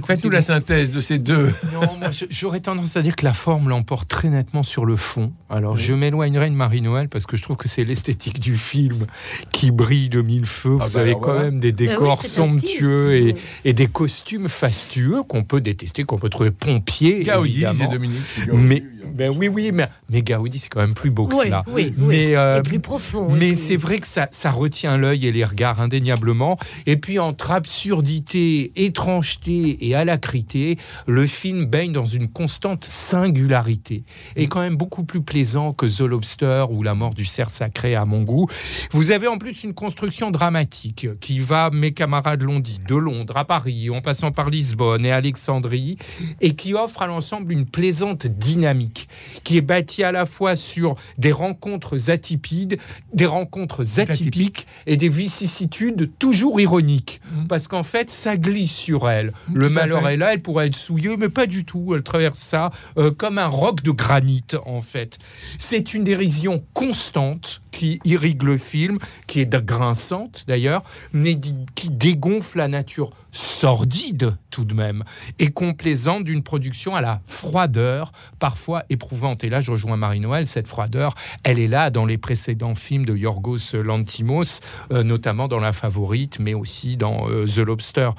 Faites-nous 0.05 0.31
la 0.31 0.43
synthèse 0.43 0.91
de 0.91 1.01
ces 1.01 1.19
deux. 1.19 1.53
Non, 1.73 1.97
moi, 1.99 2.11
j'aurais 2.31 2.61
tendance 2.61 2.97
à 2.97 3.03
dire 3.03 3.17
que 3.17 3.25
la 3.25 3.33
forme 3.33 3.69
l'emporte 3.69 4.09
très 4.09 4.29
nettement 4.29 4.63
sur 4.63 4.85
le 4.85 4.97
fond. 4.97 5.33
Alors, 5.49 5.77
je 5.77 5.95
m'éloignerai 5.95 6.51
de 6.51 6.55
Marie-Noël 6.55 7.09
parce 7.09 7.27
que 7.27 7.37
je 7.37 7.43
trouve 7.43 7.57
que 7.57 7.69
c'est 7.69 7.85
l'esthétique 7.85 8.41
du 8.41 8.57
film 8.57 9.07
qui 9.53 9.71
brille 9.71 10.09
de 10.09 10.23
mille 10.23 10.47
feux. 10.47 10.77
Ah 10.81 10.87
Vous 10.87 10.95
bah 10.95 11.01
avez 11.01 11.15
quand 11.15 11.39
même 11.39 11.61
des 11.61 11.71
ah 11.71 11.73
décors 11.73 12.23
somptueux 12.23 13.15
et, 13.15 13.35
et, 13.65 13.73
des 13.73 13.87
costumes 13.87 14.49
fastueux 14.49 15.23
qu'on 15.23 15.45
peut 15.45 15.61
détester, 15.61 16.05
qu'on 16.05 16.19
peut 16.19 16.29
trouver 16.29 16.51
pompiers. 16.51 17.23
Gaudi, 17.23 17.65
c'est 17.73 17.89
Dominique. 17.89 18.21
Mais, 18.53 18.83
ben 19.13 19.35
oui, 19.37 19.49
oui, 19.49 19.71
mais, 19.73 19.89
mais 20.09 20.23
Gaudi, 20.23 20.59
c'est 20.59 20.69
quand 20.69 20.81
même 20.81 20.95
plus 20.95 21.11
beau 21.11 21.27
que 21.27 21.37
cela. 21.37 21.65
Oui, 21.69 21.93
mais, 21.97 22.37
euh, 22.37 22.59
et 22.59 22.63
plus 22.63 22.81
profond. 22.81 23.29
Mais 23.31 23.55
c'est 23.55 23.77
vrai 23.77 23.99
que 23.99 24.07
ça, 24.07 24.29
ça 24.31 24.51
retient 24.51 24.97
l'œil 24.97 25.27
et 25.27 25.33
les 25.33 25.45
regards 25.45 25.81
indéniablement. 25.81 26.59
Et 26.87 26.97
puis, 26.97 27.19
entre 27.19 27.51
absurdité, 27.51 28.73
étrangeté 28.77 29.80
et 29.81 29.95
alacrité, 29.95 30.79
le 31.07 31.27
film 31.27 31.67
baigne 31.67 31.93
dans 31.93 32.05
une 32.05 32.29
constante 32.29 32.85
singularité 32.85 34.05
et 34.37 34.47
quand 34.49 34.61
même 34.61 34.77
beaucoup 34.77 35.05
plus 35.05 35.23
plaisant 35.23 35.73
que 35.73 35.87
The 35.87 36.01
Lobster 36.01 36.67
ou 36.71 36.83
La 36.83 36.95
mort 36.95 37.15
du 37.15 37.25
cerf 37.25 37.51
sacré 37.51 37.95
à 37.95 38.05
mon 38.05 38.23
goût. 38.23 38.47
Vous 38.93 39.11
avez 39.11 39.27
en 39.27 39.39
plus 39.39 39.65
une 39.65 39.75
construction 39.75 40.31
dramatique 40.31 41.09
qui 41.21 41.39
va, 41.39 41.71
mes 41.71 41.93
camarades 41.93 42.43
l'ont 42.43 42.61
dit, 42.61 42.81
de 42.87 42.95
Londres 42.95 43.37
à 43.37 43.45
Paris, 43.45 43.91
en 43.91 44.01
passant 44.01 44.33
par 44.33 44.51
Lisbonne 44.51 45.05
et 45.05 45.13
Alexandrie, 45.13 45.97
et 46.41 46.55
qui 46.55 46.75
offre 46.75 47.03
à 47.03 47.07
l'ensemble 47.07 47.53
une 47.53 47.67
plaisante 47.67 48.27
dynamique 48.27 49.09
qui 49.45 49.57
est 49.57 49.63
bâtie 49.63 50.03
à 50.03 50.13
la 50.13 50.27
fois 50.27 50.57
sur 50.57 50.97
des 51.19 51.33
rencontres 51.33 52.11
atipides, 52.11 52.79
des 53.15 53.27
rencontres 53.27 54.01
atypiques 54.01 54.67
et 54.87 54.97
des 54.97 55.09
vicissitudes 55.09 56.11
toujours 56.19 56.61
ironiques. 56.61 57.21
Mmh. 57.33 57.47
Parce 57.47 57.69
qu'en 57.69 57.83
fait, 57.83 58.11
ça 58.11 58.37
glisse 58.37 58.75
sur 58.75 59.09
elle. 59.09 59.33
Le 59.53 59.69
elle 59.77 60.07
est 60.07 60.17
là, 60.17 60.35
elle 60.35 60.43
pourrait 60.43 60.69
être 60.69 60.77
souillée, 60.77 61.17
mais 61.17 61.29
pas 61.29 61.47
du 61.47 61.65
tout. 61.65 61.95
Elle 61.95 62.03
traverse 62.03 62.39
ça 62.39 62.71
euh, 62.99 63.11
comme 63.11 63.39
un 63.39 63.47
roc 63.47 63.83
de 63.83 63.91
granit, 63.91 64.45
en 64.67 64.81
fait. 64.81 65.19
C'est 65.59 65.95
une 65.95 66.05
dérision 66.05 66.65
constante 66.75 67.63
qui 67.71 68.01
irrigue 68.05 68.43
le 68.43 68.57
film, 68.57 68.99
qui 69.27 69.41
est 69.41 69.51
grinçante 69.65 70.45
d'ailleurs, 70.47 70.83
mais 71.13 71.39
qui 71.75 71.91
dégonfle 71.91 72.59
la 72.59 72.69
nature 72.69 73.11
sordide 73.33 74.37
tout 74.51 74.65
de 74.65 74.75
même 74.75 75.05
et 75.39 75.49
complaisante 75.49 76.25
d'une 76.25 76.43
production 76.43 76.97
à 76.97 77.01
la 77.01 77.21
froideur 77.27 78.13
parfois 78.39 78.85
éprouvante. 78.91 79.45
Et 79.45 79.49
là, 79.49 79.61
je 79.61 79.71
rejoins 79.71 79.97
Marie-Noël, 79.97 80.47
cette 80.47 80.69
froideur, 80.69 81.15
elle 81.45 81.59
est 81.59 81.69
là 81.69 81.91
dans 81.91 82.07
les 82.07 82.19
précédents 82.19 82.75
films 82.75 83.07
de 83.07 83.17
Yorgos 83.17 83.75
Lantimos, 83.75 84.61
euh, 84.93 85.03
notamment 85.03 85.49
dans 85.49 85.61
La 85.61 85.73
Favorite, 85.73 86.39
mais 86.41 86.55
aussi 86.55 86.97
dans 86.97 87.29
euh, 87.29 87.47
The 87.47 87.59
Lobster. 87.59 88.11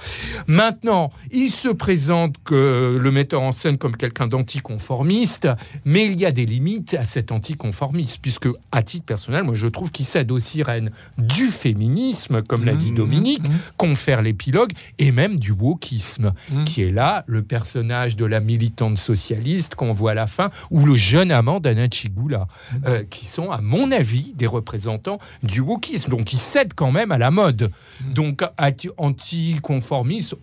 Maintenant, 0.48 1.12
il 1.31 1.50
se 1.50 1.70
présente 1.70 2.36
que 2.43 2.98
le 3.00 3.12
metteur 3.12 3.41
en 3.41 3.51
scène 3.51 3.77
comme 3.77 3.98
quelqu'un 3.98 4.27
d'anticonformiste, 4.27 5.48
mais 5.86 6.05
il 6.05 6.20
y 6.20 6.25
a 6.25 6.31
des 6.31 6.46
limites 6.46 6.93
à 6.93 7.05
cet 7.05 7.31
anticonformisme, 7.31 8.20
puisque 8.22 8.48
à 8.72 8.84
titre 8.84 9.05
personnel, 9.05 9.40
moi 9.43 9.55
je 9.55 9.67
trouve 9.67 9.91
qu'il 9.91 10.05
cède 10.05 10.31
aux 10.31 10.39
sirènes 10.39 10.91
du 11.17 11.48
féminisme, 11.48 12.41
comme 12.43 12.65
l'a 12.65 12.75
dit 12.75 12.91
mmh, 12.91 12.95
Dominique, 12.95 13.48
mmh. 13.48 13.53
confère 13.77 14.21
l'épilogue, 14.21 14.71
et 15.00 15.12
même 15.12 15.38
du 15.38 15.51
wokisme, 15.51 16.33
mmh. 16.50 16.63
qui 16.65 16.83
est 16.83 16.91
là 16.91 17.24
le 17.27 17.41
personnage 17.41 18.15
de 18.15 18.25
la 18.25 18.39
militante 18.39 18.98
socialiste 18.98 19.75
qu'on 19.75 19.91
voit 19.91 20.12
à 20.12 20.15
la 20.15 20.27
fin, 20.27 20.50
ou 20.69 20.86
le 20.86 20.95
jeune 20.95 21.31
amant 21.31 21.60
d'Anna 21.60 21.88
Chigula, 21.89 22.48
euh, 22.86 23.03
qui 23.10 23.25
sont, 23.25 23.51
à 23.51 23.62
mon 23.62 23.91
avis, 23.91 24.33
des 24.36 24.48
représentants 24.48 25.19
du 25.43 25.62
wokisme. 25.62 26.10
Donc, 26.10 26.33
ils 26.33 26.39
cèdent 26.39 26.74
quand 26.74 26.91
même 26.91 27.12
à 27.12 27.17
la 27.17 27.31
mode. 27.31 27.71
Donc, 28.13 28.43
anticonformisme, 28.98 30.38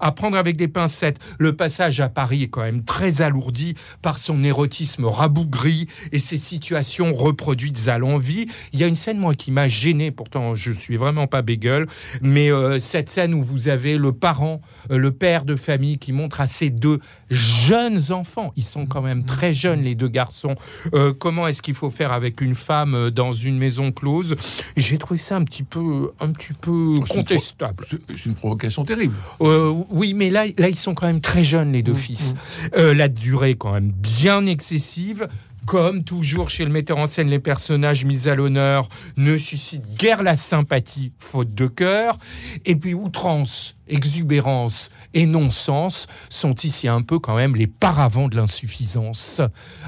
à 0.00 0.12
prendre 0.12 0.36
avec 0.36 0.56
des 0.56 0.68
pincettes. 0.68 1.18
Le 1.38 1.54
passage 1.54 2.00
à 2.00 2.08
Paris 2.08 2.44
est 2.44 2.48
quand 2.48 2.62
même 2.62 2.84
très 2.84 3.22
alourdi 3.22 3.74
par 4.02 4.18
son 4.18 4.42
érotisme 4.44 5.04
rabougri 5.04 5.86
et 6.12 6.18
ses 6.18 6.38
situations 6.38 7.12
reproduites 7.12 7.75
à 7.88 7.98
l'envie. 7.98 8.46
Il 8.72 8.80
y 8.80 8.84
a 8.84 8.86
une 8.86 8.96
scène, 8.96 9.18
moi, 9.18 9.34
qui 9.34 9.52
m'a 9.52 9.68
gêné, 9.68 10.10
pourtant 10.10 10.54
je 10.54 10.72
suis 10.72 10.96
vraiment 10.96 11.26
pas 11.26 11.42
bégueule, 11.42 11.86
mais 12.20 12.50
euh, 12.50 12.78
cette 12.78 13.08
scène 13.08 13.34
où 13.34 13.42
vous 13.42 13.68
avez 13.68 13.98
le 13.98 14.12
parent, 14.12 14.60
euh, 14.90 14.98
le 14.98 15.12
père 15.12 15.44
de 15.44 15.56
famille 15.56 15.98
qui 15.98 16.12
montre 16.12 16.40
à 16.40 16.46
ses 16.46 16.70
deux 16.70 17.00
jeunes 17.30 18.12
enfants, 18.12 18.52
ils 18.56 18.64
sont 18.64 18.86
quand 18.86 19.02
même 19.02 19.24
très 19.24 19.52
jeunes, 19.52 19.82
les 19.82 19.94
deux 19.94 20.08
garçons, 20.08 20.54
euh, 20.94 21.12
comment 21.12 21.46
est-ce 21.46 21.62
qu'il 21.62 21.74
faut 21.74 21.90
faire 21.90 22.12
avec 22.12 22.40
une 22.40 22.54
femme 22.54 23.10
dans 23.10 23.32
une 23.32 23.58
maison 23.58 23.92
close? 23.92 24.36
J'ai 24.76 24.98
trouvé 24.98 25.18
ça 25.18 25.36
un 25.36 25.44
petit 25.44 25.62
peu, 25.62 26.12
un 26.20 26.32
petit 26.32 26.52
peu 26.52 27.00
contestable. 27.08 27.84
C'est 27.88 28.26
une 28.26 28.34
provocation 28.34 28.84
terrible. 28.84 29.14
oui, 29.40 30.14
mais 30.14 30.30
là, 30.30 30.46
là, 30.58 30.68
ils 30.68 30.76
sont 30.76 30.94
quand 30.94 31.06
même 31.06 31.20
très 31.20 31.44
jeunes, 31.44 31.72
les 31.72 31.82
deux 31.82 31.92
mmh, 31.92 31.96
fils. 31.96 32.34
Mmh. 32.76 32.90
la 32.92 33.08
durée 33.08 33.54
quand 33.54 33.72
même 33.72 33.90
bien 33.92 34.46
excessive. 34.46 35.28
Comme 35.66 36.04
toujours 36.04 36.48
chez 36.48 36.64
le 36.64 36.70
metteur 36.70 36.98
en 36.98 37.06
scène, 37.06 37.28
les 37.28 37.40
personnages 37.40 38.04
mis 38.04 38.28
à 38.28 38.34
l'honneur 38.34 38.88
ne 39.16 39.36
suscitent 39.36 39.96
guère 39.98 40.22
la 40.22 40.36
sympathie, 40.36 41.12
faute 41.18 41.54
de 41.54 41.66
cœur. 41.66 42.18
Et 42.64 42.76
puis 42.76 42.94
outrance 42.94 43.75
exubérance 43.88 44.90
et 45.14 45.26
non-sens 45.26 46.06
sont 46.28 46.54
ici 46.54 46.88
un 46.88 47.02
peu 47.02 47.18
quand 47.18 47.36
même 47.36 47.56
les 47.56 47.66
paravents 47.66 48.28
de 48.28 48.36
l'insuffisance. 48.36 49.40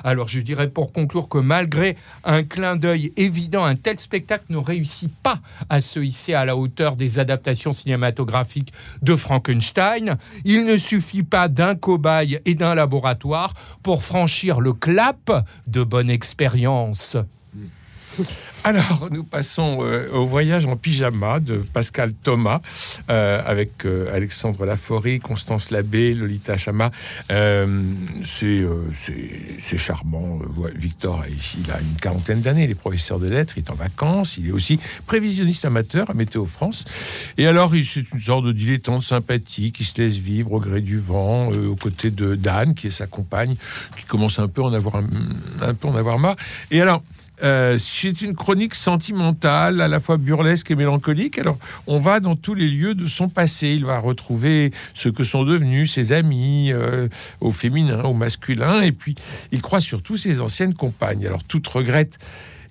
Alors 0.04 0.28
je 0.28 0.40
dirais 0.40 0.68
pour 0.68 0.92
conclure 0.92 1.28
que 1.28 1.38
malgré 1.38 1.96
un 2.24 2.42
clin 2.42 2.76
d'œil 2.76 3.12
évident, 3.16 3.64
un 3.64 3.76
tel 3.76 3.98
spectacle 3.98 4.44
ne 4.48 4.58
réussit 4.58 5.12
pas 5.22 5.40
à 5.68 5.80
se 5.80 6.00
hisser 6.00 6.34
à 6.34 6.44
la 6.44 6.56
hauteur 6.56 6.96
des 6.96 7.18
adaptations 7.18 7.72
cinématographiques 7.72 8.72
de 9.02 9.16
Frankenstein. 9.16 10.18
Il 10.44 10.64
ne 10.64 10.76
suffit 10.76 11.22
pas 11.22 11.48
d'un 11.48 11.74
cobaye 11.74 12.40
et 12.44 12.54
d'un 12.54 12.74
laboratoire 12.74 13.54
pour 13.82 14.02
franchir 14.02 14.60
le 14.60 14.72
clap 14.72 15.44
de 15.66 15.82
bonne 15.82 16.10
expérience. 16.10 17.16
Alors, 18.68 19.08
nous 19.10 19.24
passons 19.24 19.78
euh, 19.80 20.10
au 20.12 20.26
voyage 20.26 20.66
en 20.66 20.76
pyjama 20.76 21.40
de 21.40 21.64
Pascal 21.72 22.12
Thomas 22.12 22.60
euh, 23.08 23.40
avec 23.46 23.86
euh, 23.86 24.14
Alexandre 24.14 24.66
Laforêt, 24.66 25.20
Constance 25.20 25.70
Labbé, 25.70 26.12
Lolita 26.12 26.58
Chama. 26.58 26.90
c'est 28.24 28.66
charmant. 29.78 30.40
Victor, 30.74 31.24
il 31.26 31.70
a 31.70 31.80
une 31.80 31.96
quarantaine 31.98 32.42
d'années, 32.42 32.64
il 32.64 32.70
est 32.70 32.74
professeur 32.74 33.18
de 33.18 33.26
lettres, 33.26 33.54
il 33.56 33.64
est 33.64 33.70
en 33.70 33.74
vacances, 33.74 34.36
il 34.36 34.48
est 34.48 34.52
aussi 34.52 34.78
prévisionniste 35.06 35.64
amateur 35.64 36.10
à 36.10 36.12
Météo 36.12 36.44
France. 36.44 36.84
Et 37.38 37.46
alors, 37.46 37.70
c'est 37.70 38.12
une 38.12 38.20
sorte 38.20 38.44
de 38.44 38.52
dilettante 38.52 39.00
sympathique 39.00 39.76
qui 39.76 39.84
se 39.84 39.96
laisse 39.96 40.16
vivre 40.16 40.52
au 40.52 40.60
gré 40.60 40.82
du 40.82 40.98
vent, 40.98 41.48
aux 41.48 41.76
côtés 41.76 42.10
de 42.10 42.34
Dan, 42.34 42.74
qui 42.74 42.88
est 42.88 42.90
sa 42.90 43.06
compagne, 43.06 43.54
qui 43.96 44.04
commence 44.04 44.38
un 44.38 44.48
peu 44.48 44.62
en 44.62 44.74
avoir, 44.74 44.96
un 45.62 45.72
peu 45.72 45.88
en 45.88 45.96
avoir 45.96 46.18
marre. 46.18 46.36
Et 46.70 46.82
alors, 46.82 47.02
euh, 47.42 47.78
c'est 47.78 48.22
une 48.22 48.34
chronique 48.34 48.74
sentimentale, 48.74 49.80
à 49.80 49.88
la 49.88 50.00
fois 50.00 50.16
burlesque 50.16 50.70
et 50.70 50.74
mélancolique. 50.74 51.38
Alors, 51.38 51.58
on 51.86 51.98
va 51.98 52.20
dans 52.20 52.36
tous 52.36 52.54
les 52.54 52.68
lieux 52.68 52.94
de 52.94 53.06
son 53.06 53.28
passé. 53.28 53.68
Il 53.68 53.84
va 53.84 53.98
retrouver 53.98 54.72
ce 54.94 55.08
que 55.08 55.24
sont 55.24 55.44
devenus 55.44 55.92
ses 55.92 56.12
amis, 56.12 56.72
euh, 56.72 57.08
au 57.40 57.52
féminin, 57.52 58.02
au 58.04 58.14
masculin, 58.14 58.80
et 58.80 58.92
puis 58.92 59.14
il 59.52 59.62
croit 59.62 59.80
surtout 59.80 60.16
ses 60.16 60.40
anciennes 60.40 60.74
compagnes. 60.74 61.26
Alors, 61.26 61.44
toute 61.44 61.66
regrette 61.66 62.18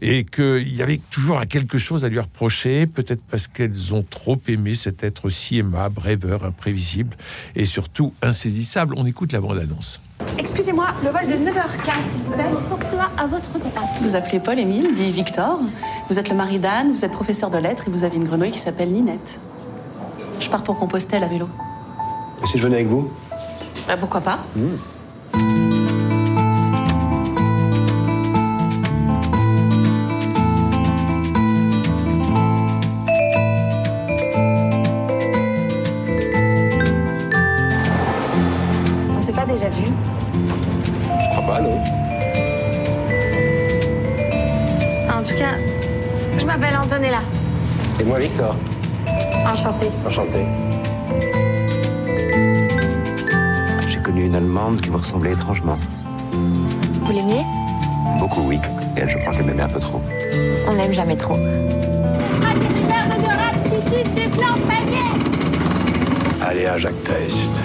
et 0.01 0.25
qu'il 0.25 0.75
y 0.75 0.81
avait 0.81 1.01
toujours 1.09 1.41
quelque 1.47 1.77
chose 1.77 2.05
à 2.05 2.09
lui 2.09 2.19
reprocher, 2.19 2.85
peut-être 2.85 3.23
parce 3.29 3.47
qu'elles 3.47 3.93
ont 3.93 4.03
trop 4.03 4.39
aimé 4.47 4.75
cet 4.75 5.03
être 5.03 5.29
si 5.29 5.57
aimable, 5.57 5.99
rêveur, 5.99 6.45
imprévisible 6.45 7.17
et 7.55 7.65
surtout 7.65 8.13
insaisissable. 8.21 8.93
On 8.97 9.05
écoute 9.05 9.31
la 9.31 9.41
bande-annonce. 9.41 9.99
Excusez-moi, 10.39 10.87
le 11.03 11.09
vol 11.09 11.27
de 11.27 11.49
9h15, 11.49 12.09
s'il 12.09 12.21
vous 12.21 12.31
plaît. 12.31 12.43
Pourquoi 12.69 13.09
à 13.17 13.27
votre 13.27 13.51
contact 13.53 14.01
Vous 14.01 14.15
appelez 14.15 14.39
Paul 14.39 14.57
Émile, 14.59 14.93
dit 14.93 15.11
Victor. 15.11 15.59
Vous 16.09 16.19
êtes 16.19 16.29
le 16.29 16.35
mari 16.35 16.59
d'Anne, 16.59 16.91
vous 16.91 17.05
êtes 17.05 17.11
professeur 17.11 17.49
de 17.49 17.57
lettres 17.57 17.83
et 17.87 17.91
vous 17.91 18.03
avez 18.03 18.15
une 18.15 18.23
grenouille 18.23 18.51
qui 18.51 18.59
s'appelle 18.59 18.91
Ninette. 18.91 19.37
Je 20.39 20.49
pars 20.49 20.63
pour 20.63 20.77
Compostelle 20.77 21.23
à 21.23 21.27
vélo. 21.27 21.47
Et 22.41 22.45
si 22.45 22.57
je 22.57 22.63
venais 22.63 22.77
avec 22.77 22.87
vous? 22.87 23.11
Bah, 23.87 23.95
Pourquoi 23.99 24.21
pas 24.21 24.39
hmm. 24.55 24.75
Enchanté. 49.57 49.89
Enchanté. 50.05 50.45
J'ai 53.87 53.99
connu 54.01 54.25
une 54.25 54.35
Allemande 54.35 54.79
qui 54.81 54.89
vous 54.89 54.99
ressemblait 54.99 55.31
étrangement. 55.31 55.79
Vous 57.01 57.11
l'aimiez? 57.11 57.43
Beaucoup, 58.19 58.41
oui. 58.41 58.59
Et 58.95 58.99
elle, 58.99 59.09
je 59.09 59.17
crois 59.17 59.33
qu'elle 59.33 59.45
m'aimait 59.45 59.63
un 59.63 59.67
peu 59.67 59.79
trop. 59.79 59.99
On 60.69 60.75
n'aime 60.75 60.93
jamais 60.93 61.17
trop. 61.17 61.37
Allez, 66.45 66.65
à 66.67 66.77
Jacques 66.77 67.03
Test. 67.03 67.63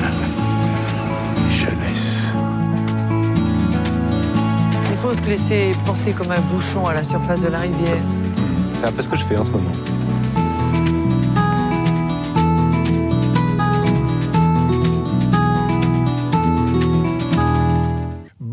Jeunesse. 1.50 2.34
Il 4.92 4.96
faut 4.96 5.12
se 5.12 5.22
laisser 5.28 5.72
porter 5.84 6.12
comme 6.12 6.30
un 6.30 6.40
bouchon 6.52 6.86
à 6.86 6.94
la 6.94 7.02
surface 7.02 7.42
de 7.42 7.48
la 7.48 7.58
rivière. 7.58 8.00
C'est 8.74 8.86
un 8.86 8.92
peu 8.92 9.02
ce 9.02 9.08
que 9.08 9.16
je 9.16 9.24
fais 9.24 9.36
en 9.36 9.42
ce 9.42 9.50
moment. 9.50 9.72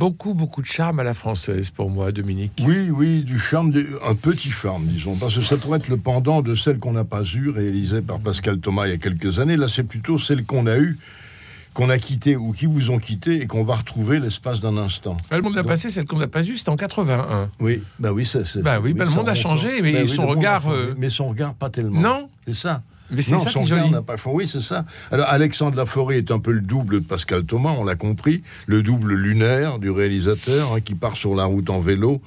Beaucoup, 0.10 0.34
beaucoup 0.34 0.63
de 0.63 0.68
charme 0.68 1.00
à 1.00 1.04
la 1.04 1.13
française 1.13 1.70
pour 1.70 1.92
moi, 1.92 2.12
Dominique. 2.12 2.63
Oui, 2.66 2.89
oui, 2.89 3.22
du 3.22 3.38
charme, 3.38 3.72
un 4.08 4.16
petit 4.16 4.50
charme, 4.50 4.86
disons, 4.86 5.16
parce 5.16 5.36
que 5.36 5.44
ça 5.44 5.56
pourrait 5.56 5.78
être 5.78 5.88
le 5.88 5.98
pendant 5.98 6.42
de 6.42 6.56
celle 6.56 6.80
qu'on 6.80 6.94
n'a 6.94 7.04
pas 7.04 7.22
eue, 7.36 7.50
réalisée 7.50 8.01
par 8.01 8.18
Pascal 8.20 8.60
Thomas 8.60 8.88
il 8.88 8.89
y 8.89 8.94
a 8.94 8.98
quelques 8.98 9.38
années. 9.38 9.56
Là, 9.56 9.68
c'est 9.68 9.84
plutôt 9.84 10.18
celle 10.18 10.46
qu'on 10.46 10.66
a 10.66 10.78
eue 10.78 10.98
qu'on 11.75 11.92
a 11.92 12.00
quitté 12.00 12.36
ou 12.36 12.51
qui 12.51 12.66
vous 12.66 12.89
ont 12.89 12.98
quitté 12.98 13.42
et 13.44 13.46
qu'on 13.46 13.63
va 13.63 13.75
retrouver 13.75 14.20
l'espace 14.20 14.60
d'un 14.60 14.78
instant. 14.78 15.16
Bah, 15.30 15.38
le 15.38 15.44
monde 15.44 15.56
a 15.56 15.63
passé, 15.63 15.92
celle 15.92 16.06
qu'on 16.06 16.18
n'a 16.18 16.28
pas 16.28 16.42
vue, 16.42 16.58
c'était 16.58 16.72
en 16.72 16.75
81. 16.75 17.51
Oui, 17.60 17.84
bah 18.00 18.12
oui, 18.12 18.25
ça, 18.25 18.39
bah 18.56 18.80
oui, 18.82 18.94
bah, 18.94 19.06
le 19.06 19.12
monde 19.12 19.30
a 19.30 19.36
changé, 19.36 19.84
mais 19.84 20.08
son 20.08 20.25
regard. 20.25 20.68
Euh, 20.70 20.96
mais 20.98 21.12
son 21.12 21.30
regard, 21.30 21.54
pas 21.54 21.70
tellement. 21.70 22.01
Non. 22.01 22.30
C'est 22.48 22.56
ça. 22.56 22.82
Mais 23.12 23.22
c'est 23.22 23.38
ça 23.39 23.50
son 23.50 23.62
regard 23.62 23.89
n'a 23.89 24.01
pas. 24.01 24.16
Oui, 24.25 24.48
c'est 24.48 24.62
ça. 24.62 24.86
Alors, 25.12 25.28
Alexandre 25.28 25.75
Laforêt 25.75 26.18
est 26.18 26.32
un 26.32 26.39
peu 26.39 26.51
le 26.51 26.62
double 26.62 27.01
de 27.01 27.06
Pascal 27.06 27.44
Thomas, 27.44 27.74
on 27.78 27.84
l'a 27.84 27.96
compris, 27.96 28.44
le 28.68 28.84
double 28.84 29.13
lunaire 29.13 29.80
du 29.80 29.89
réalisateur 29.89 30.74
hein, 30.74 30.82
qui 30.82 30.96
part 30.96 31.18
sur 31.18 31.36
la 31.36 31.46
route 31.46 31.70
en 31.70 31.80
vélo, 31.80 32.22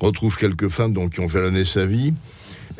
retrouve 0.00 0.36
quelques 0.36 0.68
femmes 0.68 0.92
donc, 0.92 1.14
qui 1.14 1.20
ont 1.20 1.28
fait 1.28 1.40
l'année 1.40 1.64
sa 1.64 1.84
vie 1.86 2.12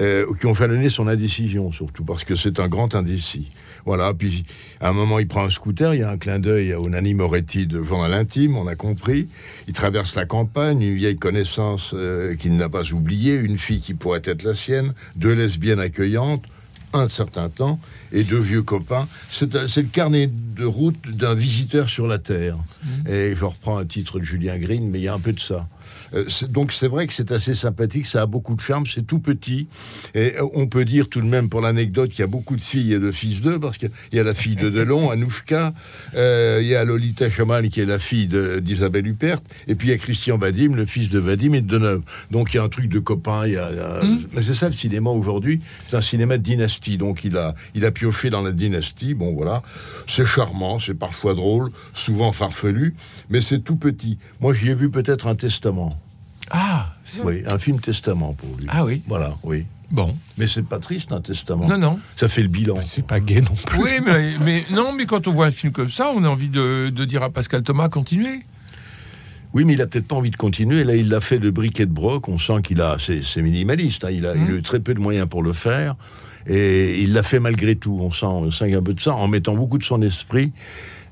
euh, 0.00 0.26
qui 0.38 0.46
ont 0.46 0.52
donner 0.52 0.88
son 0.88 1.08
indécision, 1.08 1.72
surtout, 1.72 2.04
parce 2.04 2.24
que 2.24 2.34
c'est 2.34 2.60
un 2.60 2.68
grand 2.68 2.94
indécis. 2.94 3.50
Voilà, 3.84 4.14
puis 4.14 4.44
à 4.80 4.90
un 4.90 4.92
moment, 4.92 5.18
il 5.18 5.26
prend 5.26 5.44
un 5.44 5.50
scooter, 5.50 5.94
il 5.94 6.00
y 6.00 6.02
a 6.02 6.10
un 6.10 6.18
clin 6.18 6.38
d'œil 6.38 6.74
au 6.74 6.88
Nani 6.88 7.14
Moretti 7.14 7.66
de 7.66 7.82
Journal 7.82 8.12
Intime, 8.12 8.56
on 8.56 8.66
a 8.66 8.76
compris. 8.76 9.28
Il 9.68 9.74
traverse 9.74 10.14
la 10.14 10.26
campagne, 10.26 10.82
une 10.82 10.94
vieille 10.94 11.18
connaissance 11.18 11.92
euh, 11.94 12.34
qu'il 12.36 12.56
n'a 12.56 12.68
pas 12.68 12.92
oubliée, 12.92 13.34
une 13.34 13.58
fille 13.58 13.80
qui 13.80 13.94
pourrait 13.94 14.22
être 14.24 14.42
la 14.42 14.54
sienne, 14.54 14.94
deux 15.16 15.32
lesbiennes 15.32 15.80
accueillantes, 15.80 16.44
un 16.92 17.08
certain 17.08 17.48
temps, 17.48 17.78
et 18.12 18.24
deux 18.24 18.40
vieux 18.40 18.62
copains. 18.62 19.08
C'est 19.30 19.52
le 19.54 19.82
carnet 19.84 20.28
de 20.28 20.64
route 20.64 20.96
d'un 21.08 21.34
visiteur 21.34 21.88
sur 21.88 22.06
la 22.06 22.18
Terre. 22.18 22.56
Mmh. 22.56 23.08
Et 23.08 23.34
je 23.34 23.44
reprends 23.44 23.78
un 23.78 23.84
titre 23.84 24.18
de 24.18 24.24
Julien 24.24 24.58
Green, 24.58 24.88
mais 24.90 24.98
il 24.98 25.04
y 25.04 25.08
a 25.08 25.14
un 25.14 25.20
peu 25.20 25.32
de 25.32 25.40
ça. 25.40 25.68
Euh, 26.14 26.24
donc 26.48 26.72
c'est 26.72 26.88
vrai 26.88 27.06
que 27.06 27.12
c'est 27.12 27.32
assez 27.32 27.54
sympathique, 27.54 28.06
ça 28.06 28.22
a 28.22 28.26
beaucoup 28.26 28.54
de 28.54 28.60
charme, 28.60 28.86
c'est 28.86 29.06
tout 29.06 29.20
petit. 29.20 29.68
Et 30.14 30.36
euh, 30.36 30.46
on 30.54 30.66
peut 30.66 30.84
dire 30.84 31.08
tout 31.08 31.20
de 31.20 31.26
même, 31.26 31.48
pour 31.48 31.60
l'anecdote, 31.60 32.10
qu'il 32.10 32.20
y 32.20 32.22
a 32.22 32.26
beaucoup 32.26 32.56
de 32.56 32.62
filles 32.62 32.94
et 32.94 32.98
de 32.98 33.10
fils 33.10 33.42
d'eux, 33.42 33.58
parce 33.58 33.78
qu'il 33.78 33.90
y 34.12 34.18
a 34.18 34.22
la 34.22 34.34
fille 34.34 34.56
de 34.56 34.70
Delon, 34.70 35.10
Anouchka, 35.10 35.72
euh, 36.14 36.58
il 36.62 36.68
y 36.68 36.74
a 36.74 36.84
Lolita 36.84 37.30
Chaman, 37.30 37.68
qui 37.68 37.80
est 37.80 37.86
la 37.86 37.98
fille 37.98 38.28
d'Isabelle 38.60 39.06
Huppert, 39.06 39.40
et 39.68 39.74
puis 39.74 39.88
il 39.88 39.90
y 39.90 39.94
a 39.94 39.98
Christian 39.98 40.38
Vadim, 40.38 40.74
le 40.74 40.86
fils 40.86 41.10
de 41.10 41.18
Vadim 41.18 41.52
et 41.54 41.60
de 41.60 41.66
Deneuve. 41.66 42.02
Donc 42.30 42.52
il 42.52 42.56
y 42.56 42.60
a 42.60 42.62
un 42.62 42.68
truc 42.68 42.88
de 42.88 42.98
copain, 42.98 43.46
il 43.46 43.54
y 43.54 43.56
a, 43.56 43.70
mmh. 44.02 44.18
mais 44.32 44.42
c'est 44.42 44.54
ça 44.54 44.66
le 44.66 44.74
cinéma 44.74 45.10
aujourd'hui, 45.10 45.60
c'est 45.88 45.96
un 45.96 46.00
cinéma 46.00 46.38
de 46.38 46.42
dynastie, 46.42 46.98
donc 46.98 47.24
il 47.24 47.36
a, 47.36 47.54
il 47.74 47.84
a 47.84 47.90
pioché 47.90 48.30
dans 48.30 48.42
la 48.42 48.52
dynastie, 48.52 49.14
bon 49.14 49.34
voilà, 49.34 49.62
c'est 50.08 50.26
charmant, 50.26 50.78
c'est 50.78 50.94
parfois 50.94 51.34
drôle, 51.34 51.70
souvent 51.94 52.32
farfelu, 52.32 52.94
mais 53.28 53.40
c'est 53.40 53.60
tout 53.60 53.76
petit. 53.76 54.18
Moi 54.40 54.52
j'y 54.52 54.70
ai 54.70 54.74
vu 54.74 54.90
peut-être 54.90 55.26
un 55.26 55.34
testament. 55.34 55.99
Ah 56.50 56.92
Oui, 57.24 57.42
un 57.50 57.58
film 57.58 57.80
testament 57.80 58.34
pour 58.34 58.56
lui. 58.56 58.66
Ah 58.68 58.84
oui 58.84 59.02
Voilà, 59.06 59.32
oui. 59.42 59.64
Bon. 59.90 60.16
Mais 60.38 60.46
c'est 60.46 60.62
pas 60.62 60.78
triste 60.78 61.10
un 61.12 61.20
testament. 61.20 61.66
Non, 61.66 61.78
non. 61.78 61.98
Ça 62.16 62.28
fait 62.28 62.42
le 62.42 62.48
bilan. 62.48 62.76
c'est 62.82 63.04
pas 63.04 63.20
gay 63.20 63.40
non 63.40 63.54
plus. 63.66 63.80
Oui, 63.80 63.90
mais, 64.04 64.34
mais, 64.40 64.64
non, 64.70 64.92
mais 64.92 65.06
quand 65.06 65.26
on 65.26 65.32
voit 65.32 65.46
un 65.46 65.50
film 65.50 65.72
comme 65.72 65.90
ça, 65.90 66.12
on 66.14 66.22
a 66.24 66.28
envie 66.28 66.48
de, 66.48 66.90
dire 67.04 67.22
à 67.22 67.30
Pascal 67.30 67.62
Thomas 67.62 67.88
continuez. 67.88 68.40
Oui, 69.52 69.64
mais 69.64 69.72
il 69.72 69.82
a 69.82 69.86
peut-être 69.88 70.06
pas 70.06 70.14
envie 70.14 70.30
de 70.30 70.36
continuer. 70.36 70.84
Là, 70.84 70.94
il 70.94 71.08
l'a 71.08 71.20
fait 71.20 71.40
de 71.40 71.50
briquet 71.50 71.86
de 71.86 71.92
broc. 71.92 72.28
On 72.28 72.38
sent 72.38 72.62
qu'il 72.62 72.80
a, 72.80 72.98
c'est 73.00 73.42
minimaliste. 73.42 74.04
Hein. 74.04 74.10
Il, 74.12 74.26
a, 74.26 74.36
il 74.36 74.42
a 74.42 74.44
eu 74.44 74.58
mmh. 74.58 74.62
très 74.62 74.78
peu 74.78 74.94
de 74.94 75.00
moyens 75.00 75.28
pour 75.28 75.42
le 75.42 75.52
faire, 75.52 75.96
et 76.46 77.00
il 77.02 77.12
l'a 77.12 77.24
fait 77.24 77.40
malgré 77.40 77.74
tout. 77.74 77.98
On 78.00 78.12
sent, 78.12 78.26
on 78.26 78.52
sent 78.52 78.72
un 78.72 78.82
peu 78.82 78.94
de 78.94 79.00
ça, 79.00 79.12
en 79.12 79.26
mettant 79.26 79.56
beaucoup 79.56 79.78
de 79.78 79.82
son 79.82 80.02
esprit 80.02 80.52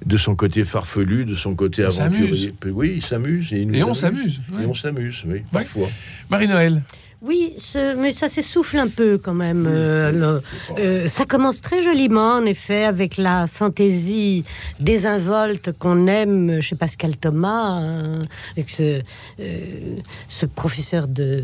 de 0.05 0.17
son 0.17 0.37
côté 0.37 0.65
farfelu, 0.65 1.25
de 1.25 1.35
son 1.35 1.55
côté 1.55 1.85
aventurier. 1.85 2.55
Oui, 2.67 2.95
il 2.97 3.03
s'amuse. 3.03 3.53
Et, 3.53 3.83
on 3.83 3.95
s'amuse. 3.95 4.41
Et 4.61 4.67
on 4.67 4.75
s'amuse, 4.75 5.23
oui, 5.27 5.43
parfois. 5.53 5.89
Marie-Noël 6.31 6.83
oui, 7.21 7.57
mais 7.97 8.13
ça 8.13 8.29
s'essouffle 8.29 8.77
un 8.77 8.87
peu 8.87 9.19
quand 9.19 9.35
même. 9.35 9.67
Euh, 9.69 10.39
euh, 10.79 11.09
ça 11.09 11.25
commence 11.25 11.61
très 11.61 11.83
joliment, 11.83 12.35
en 12.35 12.45
effet, 12.45 12.85
avec 12.85 13.17
la 13.17 13.49
fantaisie 13.49 14.45
désinvolte 14.79 15.73
qu'on 15.77 16.07
aime 16.07 16.61
chez 16.61 16.77
Pascal 16.77 17.17
Thomas, 17.17 17.81
hein, 17.81 18.21
avec 18.53 18.71
ce, 18.71 19.01
euh, 19.41 19.97
ce, 20.29 20.47
professeur 20.47 21.09
de, 21.09 21.43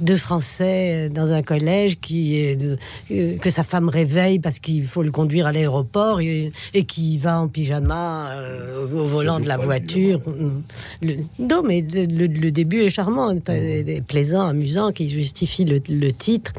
de 0.00 0.16
français 0.16 1.08
dans 1.08 1.30
un 1.30 1.42
collège 1.42 2.00
qui 2.00 2.56
que 3.08 3.50
sa 3.50 3.62
femme 3.62 3.88
réveille 3.88 4.40
parce 4.40 4.58
qu'il 4.58 4.84
faut 4.84 5.04
le 5.04 5.12
conduire 5.12 5.46
à 5.46 5.52
l'aéroport 5.52 6.20
et, 6.20 6.50
qui 6.88 7.18
va 7.18 7.40
en 7.40 7.46
pyjama 7.46 8.34
au, 8.92 9.04
volant 9.04 9.38
de 9.38 9.46
la 9.46 9.56
voiture. 9.56 10.20
non, 11.38 11.62
mais 11.62 11.84
le, 11.92 12.50
début 12.50 12.80
est 12.80 12.90
charmant, 12.90 13.32
plaisant, 14.08 14.48
amusant, 14.48 14.90
qui 14.90 15.11
justifie 15.12 15.64
le, 15.64 16.12
titre. 16.12 16.52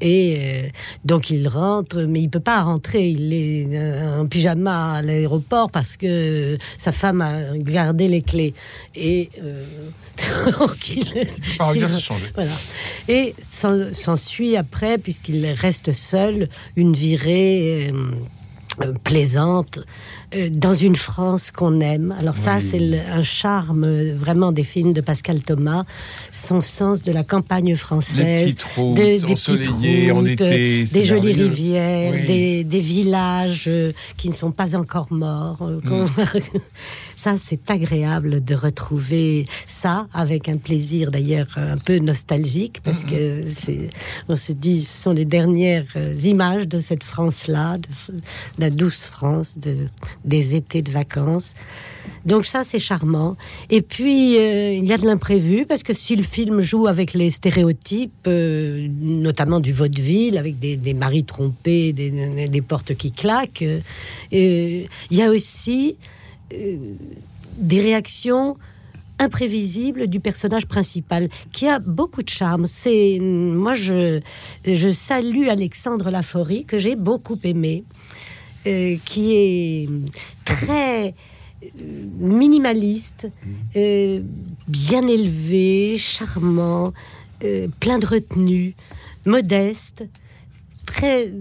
Et 0.00 0.36
euh, 0.38 0.68
donc 1.04 1.30
il 1.30 1.48
rentre, 1.48 2.02
mais 2.02 2.20
il 2.22 2.28
peut 2.28 2.40
pas 2.40 2.60
rentrer. 2.60 3.10
Il 3.10 3.32
est 3.32 3.66
euh, 3.72 4.20
en 4.20 4.26
pyjama 4.26 4.94
à 4.94 5.02
l'aéroport 5.02 5.70
parce 5.70 5.96
que 5.96 6.56
sa 6.78 6.92
femme 6.92 7.20
a 7.20 7.56
gardé 7.58 8.08
les 8.08 8.22
clés. 8.22 8.54
Et 8.94 9.30
euh, 9.42 9.64
donc 10.58 10.88
il, 10.88 11.26
voilà. 12.34 12.52
Et 13.08 13.34
s'ensuit 13.92 14.56
après, 14.56 14.98
puisqu'il 14.98 15.46
reste 15.46 15.92
seul, 15.92 16.48
une 16.76 16.92
virée 16.92 17.92
plaisante 19.04 19.80
euh, 20.34 20.50
dans 20.50 20.74
une 20.74 20.96
France 20.96 21.50
qu'on 21.50 21.80
aime. 21.80 22.14
Alors 22.18 22.36
ça, 22.36 22.60
c'est 22.60 23.00
un 23.10 23.22
charme 23.22 23.84
euh, 23.84 24.14
vraiment 24.14 24.52
des 24.52 24.62
films 24.62 24.92
de 24.92 25.00
Pascal 25.00 25.40
Thomas, 25.40 25.84
son 26.32 26.60
sens 26.60 27.02
de 27.02 27.12
la 27.12 27.24
campagne 27.24 27.74
française, 27.76 28.44
des, 28.44 29.20
petites 29.20 29.68
routes, 29.68 30.36
des 30.36 31.04
jolies 31.04 31.32
rivières, 31.32 32.26
des, 32.26 32.78
villages 32.78 33.64
euh, 33.68 33.92
qui 34.18 34.28
ne 34.28 34.34
sont 34.34 34.50
pas 34.50 34.76
encore 34.76 35.10
morts. 35.10 35.62
Mm. 35.62 36.04
ça, 37.16 37.36
c'est 37.38 37.70
agréable 37.70 38.44
de 38.44 38.54
retrouver 38.54 39.46
ça 39.64 40.08
avec 40.12 40.50
un 40.50 40.58
plaisir 40.58 41.10
d'ailleurs 41.10 41.48
un 41.56 41.78
peu 41.78 42.00
nostalgique 42.00 42.80
parce 42.84 43.04
que 43.04 43.46
c'est, 43.46 43.88
on 44.28 44.36
se 44.36 44.52
dit, 44.52 44.84
ce 44.84 45.04
sont 45.04 45.12
les 45.12 45.24
dernières 45.24 45.86
images 46.22 46.68
de 46.68 46.80
cette 46.80 47.02
France-là, 47.02 47.78
de, 47.78 48.67
de 48.67 48.67
la 48.68 48.74
douce 48.74 49.04
France, 49.06 49.58
de 49.58 49.74
des 50.24 50.54
étés 50.54 50.82
de 50.82 50.90
vacances. 50.90 51.54
Donc 52.26 52.44
ça, 52.44 52.64
c'est 52.64 52.78
charmant. 52.78 53.36
Et 53.70 53.80
puis, 53.80 54.36
euh, 54.36 54.72
il 54.72 54.84
y 54.84 54.92
a 54.92 54.98
de 54.98 55.06
l'imprévu, 55.06 55.64
parce 55.64 55.82
que 55.82 55.94
si 55.94 56.16
le 56.16 56.22
film 56.22 56.60
joue 56.60 56.86
avec 56.86 57.14
les 57.14 57.30
stéréotypes, 57.30 58.26
euh, 58.26 58.86
notamment 59.00 59.60
du 59.60 59.72
vaudeville, 59.72 60.36
avec 60.36 60.58
des, 60.58 60.94
maris 60.94 61.24
trompés, 61.24 61.92
des, 61.92 62.62
portes 62.62 62.94
qui 62.94 63.12
claquent, 63.12 63.62
euh, 63.62 63.80
il 64.30 65.16
y 65.16 65.22
a 65.22 65.30
aussi 65.30 65.96
des 66.50 67.80
réactions 67.80 68.56
imprévisibles 69.18 70.06
du 70.06 70.20
personnage 70.20 70.66
principal, 70.66 71.28
qui 71.52 71.66
a 71.66 71.78
beaucoup 71.78 72.22
de 72.22 72.28
charme. 72.28 72.66
C'est 72.66 73.18
moi, 73.20 73.74
je, 73.74 74.20
je 74.64 74.92
salue 74.92 75.48
Alexandre 75.48 76.10
Laforie, 76.10 76.64
que 76.64 76.78
j'ai 76.78 76.96
beaucoup 76.96 77.38
aimé. 77.44 77.84
Euh, 78.66 78.96
qui 79.04 79.34
est 79.34 79.88
très 80.44 81.14
euh, 81.62 81.66
minimaliste, 82.18 83.24
mm. 83.24 83.50
euh, 83.76 84.20
bien 84.66 85.06
élevé, 85.06 85.96
charmant, 85.96 86.92
plein 87.78 88.00
de 88.00 88.06
retenue, 88.06 88.74
modeste, 89.24 90.04
très, 90.86 91.32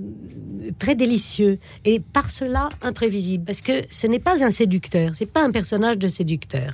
très 0.78 0.94
délicieux 0.94 1.58
et 1.86 2.00
par 2.00 2.30
cela 2.30 2.70
imprévisible 2.84 3.46
parce 3.46 3.62
que 3.62 3.82
ce 3.90 4.06
n'est 4.06 4.20
pas 4.20 4.46
un 4.46 4.52
séducteur, 4.52 5.14
c'est 5.16 5.26
pas 5.26 5.44
un 5.44 5.50
personnage 5.50 5.98
de 5.98 6.08
séducteur. 6.08 6.74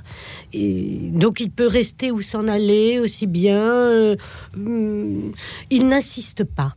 Et 0.52 1.08
donc 1.10 1.40
il 1.40 1.50
peut 1.50 1.66
rester 1.66 2.10
ou 2.10 2.20
s'en 2.20 2.46
aller 2.48 2.98
aussi 2.98 3.26
bien. 3.26 4.14
il 4.56 5.86
n'insiste 5.88 6.44
pas 6.44 6.76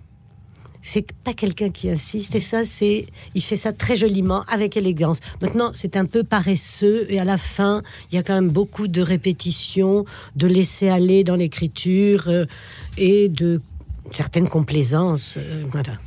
c'est 0.88 1.12
pas 1.12 1.34
quelqu'un 1.34 1.69
qui 1.69 1.89
insiste 1.89 2.34
et 2.36 2.39
ça 2.39 2.63
c'est 2.63 3.08
il 3.36 3.43
fait 3.43 3.58
ça 3.58 3.73
très 3.73 3.97
joliment 3.97 4.43
avec 4.47 4.78
élégance. 4.78 5.19
Maintenant 5.41 5.71
c'est 5.73 5.97
un 5.97 6.06
peu 6.06 6.23
paresseux 6.23 7.06
et 7.10 7.19
à 7.19 7.26
la 7.26 7.36
fin 7.36 7.84
il 8.10 8.15
y 8.15 8.17
a 8.17 8.23
quand 8.23 8.36
même 8.36 8.50
beaucoup 8.50 8.88
de 8.88 9.02
répétitions 9.02 10.06
de 10.38 10.47
laisser 10.47 10.88
aller 10.88 11.26
dans 11.26 11.36
l'écriture 11.36 12.30
euh, 12.30 12.45
et 12.97 13.28
de 13.28 13.62
certaine 14.12 14.48
complaisance. 14.48 15.36
Euh, 15.38 15.63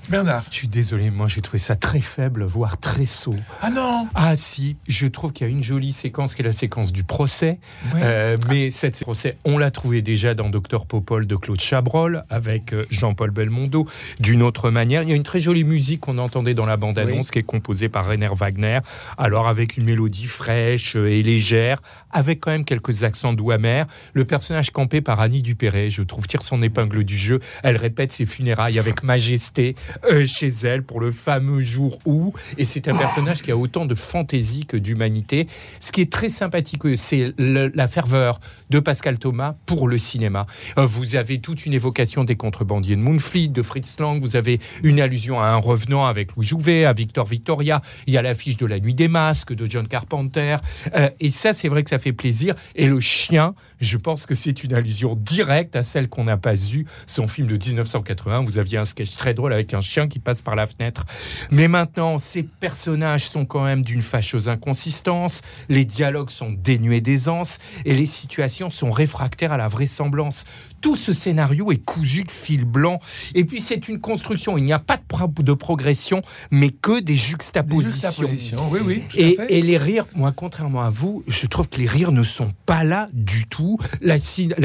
Bernard. 0.09 0.45
Je 0.51 0.57
suis 0.57 0.69
désolé, 0.69 1.11
moi 1.11 1.27
j'ai 1.29 1.41
trouvé 1.41 1.59
ça 1.59 1.75
très 1.75 2.01
faible, 2.01 2.45
voire 2.45 2.79
très 2.79 3.07
sot. 3.07 3.35
Ah 3.61 3.71
non 3.71 4.09
Ah 4.15 4.37
si, 4.37 4.77
je 4.89 5.07
trouve 5.07 5.33
qu'il 5.33 5.47
y 5.47 5.51
a 5.51 5.53
une 5.53 5.63
jolie 5.63 5.93
séquence 5.93 6.35
qui 6.35 6.43
est 6.43 6.45
la 6.45 6.53
séquence 6.53 6.93
du 6.93 7.05
procès. 7.05 7.59
Euh, 7.97 8.37
mais 8.49 8.71
cette 8.71 9.01
procès, 9.01 9.37
on 9.45 9.59
l'a 9.59 9.71
trouvé 9.71 10.03
déjà 10.03 10.35
dans 10.35 10.51
Docteur 10.51 10.87
Popol 10.87 11.27
de 11.27 11.37
Claude 11.37 11.61
Chabrol 11.61 12.25
avec 12.31 12.73
euh, 12.73 12.87
Jean-Paul 12.91 13.31
Belmondo 13.31 13.87
d'une 14.19 14.43
autre 14.43 14.71
manière. 14.71 15.03
Il 15.03 15.09
y 15.09 15.13
a 15.13 15.17
une 15.17 15.23
très 15.23 15.41
jolie 15.41 15.65
musique 15.65 16.01
qu'on 16.01 16.19
entendait 16.19 16.55
dans 16.55 16.67
la 16.67 16.77
bande-annonce 16.77 17.31
qui 17.31 17.39
est 17.39 17.45
composée 17.45 17.89
par 17.89 18.07
Rainer 18.07 18.31
Wagner. 18.35 18.81
Alors 19.19 19.49
avec 19.49 19.77
une 19.77 19.85
mélodie 19.85 20.27
fraîche 20.27 20.97
et 20.97 21.23
légère, 21.23 21.81
avec 22.11 22.41
quand 22.41 22.51
même 22.51 22.65
quelques 22.65 23.05
accents 23.05 23.33
doux 23.33 23.51
amers. 23.51 23.87
Le 24.13 24.25
personnage 24.25 24.71
campé 24.71 25.01
par 25.01 25.21
Annie 25.21 25.43
Dupéret, 25.43 25.91
je 25.91 26.03
trouve, 26.03 26.27
tire 26.27 26.43
son 26.43 26.63
épingle 26.63 27.05
du 27.05 27.19
jeu. 27.19 27.41
Elle 27.63 27.77
répète 27.91 28.13
ses 28.13 28.25
funérailles 28.25 28.79
avec 28.79 29.03
majesté 29.03 29.75
euh, 30.05 30.25
chez 30.25 30.47
elle 30.63 30.85
pour 30.85 31.01
le 31.01 31.11
fameux 31.11 31.61
jour 31.61 31.99
où. 32.07 32.33
Et 32.57 32.65
c'est 32.65 32.87
un 32.87 32.95
personnage 32.95 33.43
qui 33.43 33.51
a 33.51 33.57
autant 33.57 33.85
de 33.85 33.97
fantaisie 33.97 34.65
que 34.65 34.77
d'humanité. 34.77 35.49
Ce 35.81 35.91
qui 35.91 36.03
est 36.03 36.13
très 36.13 36.29
sympathique, 36.29 36.83
c'est 36.95 37.35
la 37.37 37.89
ferveur 37.89 38.39
de 38.71 38.79
Pascal 38.79 39.19
Thomas 39.19 39.57
pour 39.67 39.89
le 39.89 39.99
cinéma. 39.99 40.47
Euh, 40.79 40.87
vous 40.87 41.17
avez 41.17 41.41
toute 41.41 41.67
une 41.67 41.73
évocation 41.73 42.23
des 42.23 42.37
contrebandiers 42.37 42.95
de 42.95 43.01
Moonfleet, 43.01 43.49
de 43.49 43.63
Fritz 43.63 43.99
Lang. 43.99 44.23
Vous 44.23 44.37
avez 44.37 44.61
une 44.85 45.01
allusion 45.01 45.41
à 45.41 45.49
un 45.49 45.57
revenant 45.57 46.07
avec 46.07 46.37
Louis 46.37 46.47
Jouvet, 46.47 46.85
à 46.85 46.93
Victor 46.93 47.27
Victoria. 47.27 47.83
Il 48.07 48.15
y 48.15 48.19
a 48.19 48.23
l'affiche 48.23 48.57
de 48.57 48.67
La 48.67 48.79
Nuit 48.79 48.95
des 48.95 49.09
Masques 49.09 49.53
de 49.53 49.69
John 49.69 49.89
Carpenter. 49.89 50.59
Euh, 50.95 51.09
et 51.19 51.31
ça, 51.31 51.53
c'est 51.53 51.69
vrai 51.69 51.83
que 51.83 51.91
ça 51.91 51.99
fait 51.99 52.13
plaisir. 52.13 52.55
Et 52.77 52.87
le 52.87 53.01
chien, 53.01 53.55
je 53.81 53.97
pense 53.97 54.27
que 54.27 54.37
c'est 54.37 54.63
une 54.63 54.75
allusion 54.75 55.17
directe 55.17 55.75
à 55.75 55.83
celle 55.83 56.09
qu'on 56.09 56.25
n'a 56.25 56.37
pas 56.37 56.55
eue, 56.73 56.87
son 57.07 57.27
film 57.27 57.49
de 57.49 57.57
19 57.57 57.80
1980, 57.83 58.41
vous 58.41 58.59
aviez 58.59 58.79
un 58.79 58.85
sketch 58.85 59.17
très 59.17 59.35
drôle 59.35 59.53
avec 59.53 59.75
un 59.75 59.81
chien 59.81 60.09
qui 60.09 60.19
passe 60.19 60.43
par 60.43 60.57
la 60.57 60.67
fenêtre. 60.67 61.05
Mais 61.51 61.69
maintenant, 61.69 62.19
ces 62.19 62.43
personnages 62.43 63.29
sont 63.29 63.47
quand 63.47 63.65
même 63.65 63.85
d'une 63.85 64.03
fâcheuse 64.03 64.49
inconsistance, 64.49 65.43
les 65.69 65.85
dialogues 65.85 66.31
sont 66.31 66.53
dénués 66.53 67.01
d'aisance 67.01 67.59
et 67.85 67.95
les 67.95 68.07
situations 68.07 68.71
sont 68.71 68.91
réfractaires 68.91 69.53
à 69.53 69.57
la 69.57 69.69
vraisemblance. 69.69 70.45
Tout 70.81 70.97
ce 70.97 71.13
scénario 71.13 71.71
est 71.73 71.85
cousu 71.85 72.25
de 72.25 72.31
fil 72.31 72.65
blanc. 72.65 72.99
Et 73.35 73.45
puis 73.45 73.61
c'est 73.61 73.89
une 73.89 74.01
construction. 74.01 74.57
Il 74.59 74.65
n'y 74.65 74.73
a 74.73 74.79
pas 74.79 74.97
de, 74.97 75.03
pro- 75.07 75.29
de 75.29 75.53
progression, 75.53 76.23
mais 76.51 76.71
que 76.71 77.01
des 77.01 77.15
juxtapositions. 77.17 78.09
juxtapositions, 78.11 78.69
oui, 78.71 78.81
oui, 78.85 79.03
Et, 79.15 79.37
et 79.49 79.63
les 79.63 79.77
rires, 79.79 80.07
moi, 80.15 80.33
contrairement 80.33 80.83
à 80.83 80.91
vous, 80.91 81.23
je 81.27 81.47
trouve 81.47 81.69
que 81.69 81.79
les 81.79 81.87
rires 81.87 82.13
ne 82.13 82.23
sont 82.23 82.53
pas 82.67 82.85
là 82.85 83.07
du 83.13 83.47
tout. 83.47 83.79
La, 84.01 84.19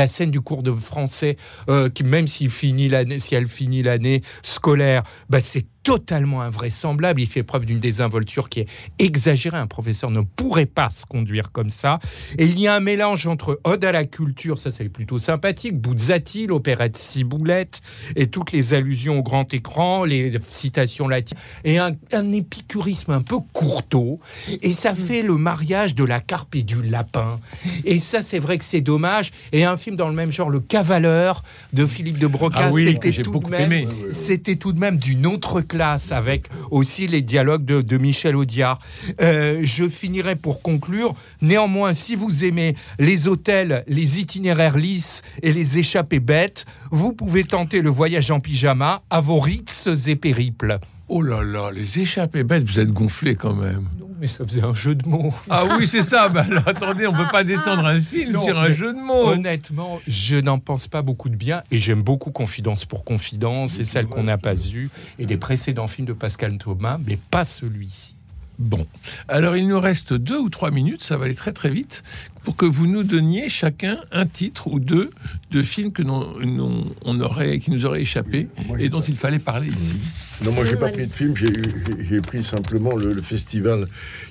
scène 0.07 0.31
du 0.31 0.41
cours 0.41 0.63
de 0.63 0.71
français, 0.71 1.37
euh, 1.69 1.89
qui 1.89 2.03
même 2.03 2.27
s'il 2.27 2.49
finit 2.49 2.87
l'année, 2.89 3.19
si 3.19 3.35
elle 3.35 3.47
finit 3.47 3.83
l'année 3.83 4.21
scolaire, 4.41 5.03
bah, 5.29 5.41
c'est 5.41 5.65
totalement 5.85 6.41
invraisemblable. 6.41 7.21
Il 7.21 7.27
fait 7.27 7.43
preuve 7.43 7.65
d'une 7.65 7.79
désinvolture 7.79 8.49
qui 8.49 8.61
est 8.61 8.65
exagérée. 8.99 9.57
Un 9.57 9.67
professeur 9.67 10.09
ne 10.09 10.21
pourrait 10.21 10.65
pas 10.65 10.89
se 10.89 11.05
conduire 11.05 11.51
comme 11.51 11.69
ça. 11.69 11.99
Et 12.39 12.45
il 12.45 12.59
y 12.59 12.67
a 12.67 12.73
un 12.75 12.79
mélange 12.79 13.27
entre 13.27 13.61
ode 13.63 13.85
à 13.85 13.91
la 13.91 14.03
culture, 14.03 14.57
ça 14.57 14.71
c'est 14.71 14.89
plutôt 14.89 15.19
sympathique, 15.19 15.77
Buzzati, 15.79 16.47
l'opérette 16.47 16.97
Ciboulette, 16.97 17.81
et 18.15 18.27
toutes 18.27 18.51
les 18.51 18.73
allusions 18.73 19.19
au 19.19 19.23
grand 19.23 19.53
écran, 19.53 20.05
les 20.05 20.33
citations 20.49 21.07
latines, 21.07 21.37
et 21.63 21.77
un, 21.77 21.91
un 22.11 22.31
épicurisme 22.33 23.11
un 23.11 23.21
peu 23.21 23.37
courteau. 23.53 24.19
Et 24.63 24.73
ça 24.73 24.95
fait 24.95 25.21
le 25.21 25.35
mariage 25.35 25.93
de 25.93 26.03
la 26.03 26.19
carpe 26.19 26.55
et 26.55 26.63
du 26.63 26.81
lapin. 26.81 27.39
Et 27.85 27.99
ça, 27.99 28.23
c'est 28.23 28.39
vrai 28.39 28.57
que 28.57 28.63
c'est 28.65 28.81
dommage. 28.81 29.31
Et 29.51 29.65
un 29.65 29.77
film 29.77 29.95
dans 29.95 30.09
le 30.09 30.15
même 30.15 30.31
genre, 30.31 30.49
Le 30.49 30.59
Cavaleur 30.61 31.43
de 31.73 31.85
Philippe 31.85 32.17
de 32.17 32.25
Broca, 32.27 32.57
Ah 32.63 32.71
oui, 32.71 32.85
que 32.85 32.91
c'était 32.93 33.11
j'ai 33.11 33.21
tout 33.21 33.29
de 33.29 33.33
beaucoup 33.33 33.51
même- 33.51 33.71
aimé. 33.71 33.87
c'était 34.09 34.55
tout 34.55 34.73
de 34.73 34.79
même 34.79 34.97
d'une 34.97 35.27
autre 35.27 35.61
avec 35.81 36.47
aussi 36.71 37.07
les 37.07 37.21
dialogues 37.21 37.65
de, 37.65 37.97
Michel 37.97 38.35
Audiard. 38.35 38.79
Euh, 39.21 39.61
je 39.63 39.87
finirai 39.87 40.35
pour 40.35 40.61
conclure. 40.61 41.15
Néanmoins, 41.41 41.93
si 41.93 42.15
vous 42.15 42.43
aimez 42.43 42.75
les 42.99 43.27
hôtels, 43.27 43.83
les 43.87 44.19
itinéraires 44.19 44.77
lisses 44.77 45.21
et 45.41 45.53
les 45.53 45.77
échappées 45.77 46.19
bêtes, 46.19 46.65
vous 46.91 47.13
pouvez 47.13 47.43
tenter 47.43 47.81
le 47.81 47.89
voyage 47.89 48.31
en 48.31 48.39
pyjama 48.39 49.03
à 49.09 49.21
vos 49.21 49.39
rites 49.39 49.89
et 50.07 50.15
périples. 50.15 50.79
Oh 51.07 51.21
là 51.21 51.43
là, 51.43 51.71
les 51.71 51.99
échappées 51.99 52.43
bêtes, 52.43 52.63
vous 52.63 52.79
êtes 52.79 52.91
gonflés 52.91 53.35
quand 53.35 53.53
même. 53.53 53.87
Mais 54.25 54.29
ça 54.29 54.43
faisait 54.43 54.63
un 54.63 54.73
jeu 54.73 54.95
de 54.95 55.07
mots. 55.07 55.31
Ah 55.51 55.65
oui, 55.77 55.85
c'est 55.85 56.01
ça. 56.01 56.29
Bah, 56.29 56.47
alors, 56.49 56.67
attendez, 56.67 57.05
on 57.05 57.13
peut 57.13 57.27
pas 57.31 57.43
descendre 57.43 57.85
un 57.85 57.99
film 57.99 58.31
Non, 58.31 58.43
sur 58.43 58.57
un 58.57 58.71
jeu 58.71 58.91
de 58.91 58.97
mots. 58.97 59.27
Honnêtement, 59.27 59.99
je 60.07 60.37
n'en 60.37 60.57
pense 60.57 60.87
pas 60.87 61.03
beaucoup 61.03 61.29
de 61.29 61.35
bien 61.35 61.61
et 61.69 61.77
j'aime 61.77 62.01
beaucoup 62.01 62.31
Confidence 62.31 62.85
pour 62.85 63.03
Confidence 63.03 63.77
et 63.77 63.85
celle 63.85 64.07
qu'on 64.07 64.23
n'a 64.23 64.39
pas 64.39 64.55
eue 64.55 64.89
et 65.19 65.27
des 65.27 65.37
précédents 65.37 65.87
films 65.87 66.07
de 66.07 66.13
Pascal 66.13 66.57
Thomas, 66.57 66.97
mais 67.05 67.19
pas 67.29 67.45
celui-ci. 67.45 68.14
Bon, 68.57 68.87
alors 69.27 69.57
il 69.57 69.67
nous 69.67 69.79
reste 69.79 70.13
deux 70.13 70.37
ou 70.39 70.49
trois 70.49 70.71
minutes, 70.71 71.03
ça 71.03 71.17
va 71.17 71.25
aller 71.25 71.35
très 71.35 71.51
très 71.51 71.69
vite, 71.69 72.03
pour 72.43 72.55
que 72.55 72.65
vous 72.65 72.87
nous 72.87 73.03
donniez 73.03 73.49
chacun 73.49 73.97
un 74.11 74.25
titre 74.25 74.67
ou 74.67 74.79
deux 74.79 75.09
de 75.51 75.61
films 75.61 75.91
que 75.91 76.03
non- 76.03 76.27
non- 76.39 76.85
on 77.03 77.19
aurait, 77.19 77.59
qui 77.59 77.71
nous 77.71 77.85
auraient 77.85 78.01
échappé 78.03 78.47
et 78.79 78.87
dont 78.89 79.01
il 79.01 79.17
fallait 79.17 79.39
parler 79.39 79.67
ici. 79.75 79.95
Non, 80.43 80.51
moi, 80.51 80.63
j'ai 80.63 80.75
pas 80.75 80.89
pris 80.89 81.07
de 81.07 81.11
film, 81.13 81.33
j'ai 81.35 82.21
pris 82.21 82.43
simplement 82.43 82.95
le, 82.95 83.13
le 83.13 83.21
festival 83.21 83.87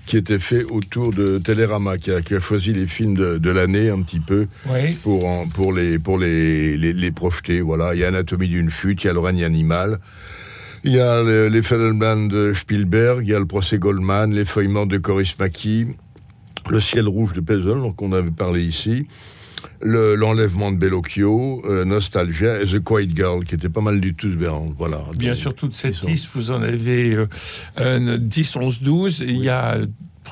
qui 0.07 0.17
était 0.17 0.39
fait 0.39 0.63
autour 0.65 1.13
de 1.13 1.39
Télérama, 1.39 1.99
qui 1.99 2.11
a, 2.13 2.23
qui 2.23 2.35
a 2.35 2.41
choisi 2.41 2.73
les 2.73 2.87
films 2.87 3.17
de, 3.17 3.39
de 3.39 3.51
l'année 3.51 3.91
un 3.91 4.01
petit 4.03 4.21
peu 4.21 4.47
Oui. 4.71 4.93
pour, 5.03 5.27
en- 5.27 5.49
pour, 5.49 5.73
les, 5.73 5.99
pour 5.99 6.19
les, 6.19 6.77
les, 6.77 6.93
les 6.93 7.11
projeter. 7.11 7.61
Voilà. 7.63 7.95
Il 7.95 8.01
y 8.01 8.05
a 8.05 8.09
Anatomie 8.09 8.49
d'une 8.49 8.71
chute, 8.71 9.03
il 9.03 9.07
y 9.09 9.11
a 9.11 9.13
Le 9.13 9.21
règne 9.21 9.45
animal, 9.45 9.99
il 10.85 10.93
y 10.93 11.01
a 11.01 11.23
le- 11.23 11.49
Les 11.49 11.63
Fabelmans 11.63 12.27
de 12.29 12.53
Spielberg, 12.55 13.21
il 13.23 13.31
y 13.31 13.35
a 13.35 13.39
Le 13.39 13.47
procès 13.47 13.79
Goldman, 13.79 14.33
L'effeuillement 14.33 14.87
de 14.87 14.99
Coris 14.99 15.35
Maki, 15.39 15.87
Le 16.71 16.81
ciel 16.81 17.09
rouge 17.09 17.33
de 17.33 17.41
Pezel, 17.41 17.75
donc 17.75 18.01
on 18.01 18.13
avait 18.13 18.31
parlé 18.31 18.63
ici. 18.65 19.07
Le- 19.83 20.15
L'enlèvement 20.15 20.71
de 20.73 20.79
Bellocchio, 20.79 21.63
euh, 21.67 21.85
Nostalgia 21.85 22.61
et 22.63 22.67
The 22.67 22.81
Quiet 22.83 23.09
Girl, 23.15 23.45
qui 23.45 23.55
était 23.55 23.69
pas 23.69 23.81
mal 23.83 24.01
du 24.01 24.15
tout, 24.15 24.31
Véran. 24.31 24.69
Voilà. 24.79 25.03
Bien 25.17 25.33
Donc, 25.33 25.37
sûr, 25.41 25.55
toute 25.55 25.75
cette 25.75 26.01
liste, 26.03 26.29
vous 26.35 26.51
en 26.53 26.63
avez 26.63 27.15
euh, 27.15 27.27
euh, 27.81 28.17
10, 28.19 28.57
11, 28.57 28.81
12, 28.83 29.23
et 29.23 29.27
il 29.31 29.43
y 29.43 29.49
a, 29.51 29.79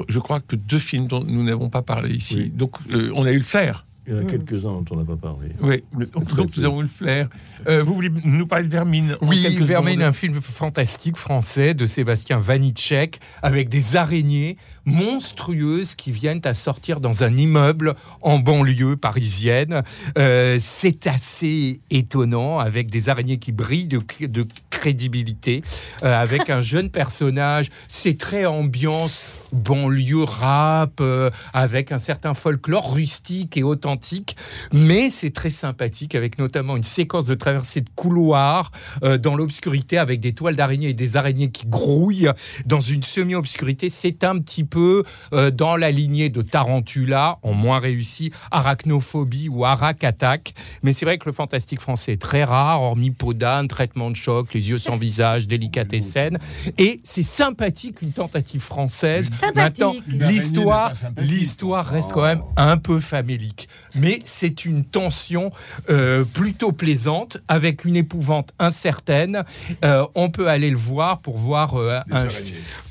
je 0.09 0.19
crois 0.19 0.41
que 0.41 0.57
deux 0.57 0.79
films 0.79 1.07
dont 1.07 1.23
nous 1.25 1.43
n'avons 1.45 1.69
pas 1.71 1.83
parlé 1.83 2.15
ici. 2.15 2.37
Oui. 2.37 2.51
Donc, 2.55 2.77
euh, 2.95 3.11
on 3.15 3.25
a 3.27 3.33
eu 3.33 3.39
le 3.39 3.43
flair. 3.43 3.85
Il 4.07 4.15
y 4.15 4.17
en 4.17 4.21
a 4.21 4.25
quelques-uns 4.25 4.73
dont 4.73 4.85
on 4.91 4.97
n'a 4.97 5.05
pas 5.05 5.17
parlé. 5.17 5.51
Oui, 5.61 5.85
donc, 6.13 6.35
donc 6.35 6.57
nous 6.57 6.65
avons 6.65 6.81
le 6.81 6.89
flair. 6.89 7.29
Euh, 7.69 7.85
vous 7.85 7.95
voulez 7.95 8.11
nous 8.25 8.47
parler 8.49 8.65
de 8.65 8.73
Vermine 8.73 9.17
Oui, 9.21 9.43
Vermine, 9.61 9.95
secondes 9.95 10.09
un 10.09 10.13
film 10.13 10.41
fantastique 10.41 11.17
français 11.17 11.75
de 11.75 11.87
Sébastien 11.87 12.41
Vanitschek 12.41 13.21
avec 13.43 13.69
des 13.69 13.97
araignées 13.97 14.57
monstrueuses 14.85 15.95
qui 15.95 16.11
viennent 16.11 16.41
à 16.45 16.55
sortir 16.55 17.01
dans 17.01 17.25
un 17.25 17.37
immeuble 17.37 17.95
en 18.21 18.39
banlieue 18.39 18.97
parisienne. 18.97 19.83
Euh, 20.19 20.59
c'est 20.61 21.07
assez 21.07 21.81
étonnant 21.91 22.59
avec 22.59 22.91
des 22.91 23.09
araignées 23.09 23.39
qui 23.39 23.53
brillent 23.53 23.89
de, 23.89 23.99
cr- 23.99 24.31
de 24.31 24.47
crédibilité, 24.71 25.63
euh, 26.03 26.21
avec 26.21 26.51
un 26.51 26.61
jeune 26.61 26.91
personnage. 26.91 27.71
C'est 27.89 28.19
très 28.19 28.47
ambiance 28.47 29.43
banlieue 29.53 30.25
rap, 30.25 31.01
euh, 31.01 31.31
avec 31.53 31.93
un 31.93 31.99
certain 31.99 32.35
folklore 32.35 32.95
rustique 32.95 33.57
et 33.57 33.63
authentique, 33.63 34.37
mais 34.73 35.11
c'est 35.11 35.31
très 35.31 35.51
sympathique 35.51 36.15
avec 36.15 36.39
notamment 36.39 36.77
une 36.77 36.83
séquence 36.85 37.27
de 37.27 37.35
traversée 37.35 37.83
de 37.83 37.91
couloir 37.95 38.73
euh, 39.03 39.19
dans 39.19 39.37
l'obscurité 39.37 39.99
avec 39.99 40.21
des 40.21 40.33
toiles 40.33 40.57
d'araignées 40.57 40.91
et 40.91 40.95
des 40.95 41.17
araignées 41.17 41.51
qui 41.51 41.67
grouillent 41.67 42.31
dans 42.67 42.81
une 42.81 43.03
semi-obscurité. 43.03 43.91
C'est 43.91 44.25
un 44.25 44.39
petit 44.39 44.65
peu 44.73 45.05
euh, 45.35 45.51
dans 45.51 45.77
la 45.77 45.91
lignée 45.91 46.31
de 46.31 46.41
Tarantula, 46.41 47.39
en 47.43 47.53
moins 47.53 47.79
réussi, 47.79 48.33
Arachnophobie 48.51 49.51
ou 49.51 49.67
Arac 49.67 50.03
Attack. 50.03 50.55
Mais 50.83 50.95
c'est 50.95 51.05
vrai 51.05 51.19
que 51.19 51.27
le 51.27 51.33
fantastique 51.33 51.81
français 51.81 52.15
est 52.15 52.23
très 52.23 52.45
rare, 52.45 52.81
hormis 52.81 53.11
Podane, 53.11 53.69
Traitement 53.69 54.11
de 54.11 54.17
choc, 54.17 54.55
Les 54.55 54.71
yeux 54.71 54.79
sans 54.79 54.97
visage, 54.97 55.47
Délicatessen. 55.47 56.39
Et 56.79 57.01
c'est 57.05 57.23
sympathique, 57.23 58.01
une 58.01 58.13
tentative 58.13 58.63
française. 58.63 59.31
Maintenant, 59.55 59.95
l'histoire, 60.09 60.93
l'histoire 61.19 61.87
reste 61.87 62.13
quand 62.13 62.23
même 62.23 62.43
un 62.57 62.79
peu 62.79 62.99
famélique. 62.99 63.69
Mais 63.95 64.21
c'est 64.25 64.65
une 64.65 64.87
tension 64.87 65.53
euh, 65.91 66.25
plutôt 66.25 66.73
plaisante, 66.73 67.37
avec 67.49 67.85
une 67.85 67.97
épouvante 67.97 68.55
incertaine. 68.59 69.45
Euh, 69.85 70.07
on 70.15 70.31
peut 70.31 70.49
aller 70.49 70.71
le 70.71 70.79
voir 70.79 71.21
pour 71.21 71.37
voir 71.37 71.75
euh, 71.75 72.01
un, 72.11 72.29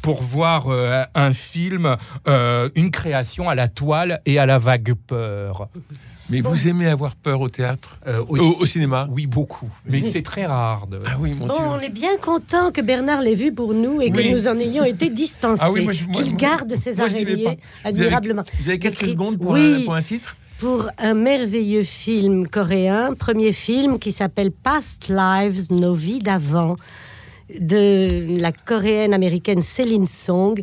pour 0.02 0.22
voir 0.24 0.68
euh, 0.70 1.04
un 1.16 1.34
film, 1.34 1.96
euh, 2.28 2.70
une 2.76 2.92
création 2.92 3.50
à 3.50 3.56
la 3.56 3.68
toile 3.68 4.22
et 4.26 4.40
à 4.40 4.46
la 4.46 4.58
vague 4.60 4.94
peur. 5.08 5.68
Mais 6.30 6.40
vous 6.40 6.68
aimez 6.70 6.88
avoir 6.88 7.16
peur 7.18 7.42
au 7.42 7.50
théâtre? 7.50 7.98
Euh, 8.08 8.24
au, 8.30 8.38
au 8.38 8.66
cinéma? 8.66 9.06
Oui, 9.12 9.28
beaucoup. 9.28 9.70
Mais 9.86 10.02
c'est 10.02 10.22
très 10.22 10.46
rare. 10.46 10.88
de- 10.88 11.02
Ah 11.06 11.18
oui, 11.20 11.34
mon 11.38 11.48
Bon, 11.48 11.54
Dieu. 11.56 11.66
on 11.68 11.80
est 11.80 11.90
bien 11.90 12.16
content 12.22 12.72
que 12.72 12.80
Bernard 12.80 13.22
l'ait 13.22 13.34
vu 13.36 13.54
pour 13.54 13.74
nous 13.74 14.00
et 14.02 14.12
que 14.12 14.18
Oui. 14.18 14.32
nous 14.32 14.48
en 14.48 14.58
ayons 14.58 14.86
été 14.86 15.10
dispensés. 15.10 15.62
Ah 15.66 15.72
oui, 15.72 15.86
Qu'il 16.14 16.36
garde 16.38 16.74
ses 16.78 16.94
moi, 16.94 17.06
araignées 17.08 17.44
pas. 17.44 17.50
Vous 17.52 17.58
avez- 17.58 17.60
admirablement. 17.84 18.44
Vous 18.62 18.70
avez 18.70 18.80
quelques 18.80 19.02
Écrit- 19.02 19.12
secondes 19.12 19.40
pour, 19.40 19.52
Oui. 19.52 19.80
un, 19.82 19.86
pour 19.86 19.96
un 19.96 20.02
titre? 20.04 20.38
Pour 20.58 20.88
un 21.00 21.16
merveilleux 21.16 21.84
film 21.84 22.48
coréen, 22.48 23.14
premier 23.16 23.52
film 23.52 24.00
qui 24.00 24.14
s'appelle 24.14 24.52
Past 24.52 25.10
Lives, 25.10 25.66
Nos 25.72 25.96
vies 25.96 26.20
d'avant, 26.20 26.76
de 27.60 28.40
la 28.40 28.52
coréenne 28.52 29.14
américaine 29.14 29.62
Céline 29.62 30.06
Song. 30.06 30.60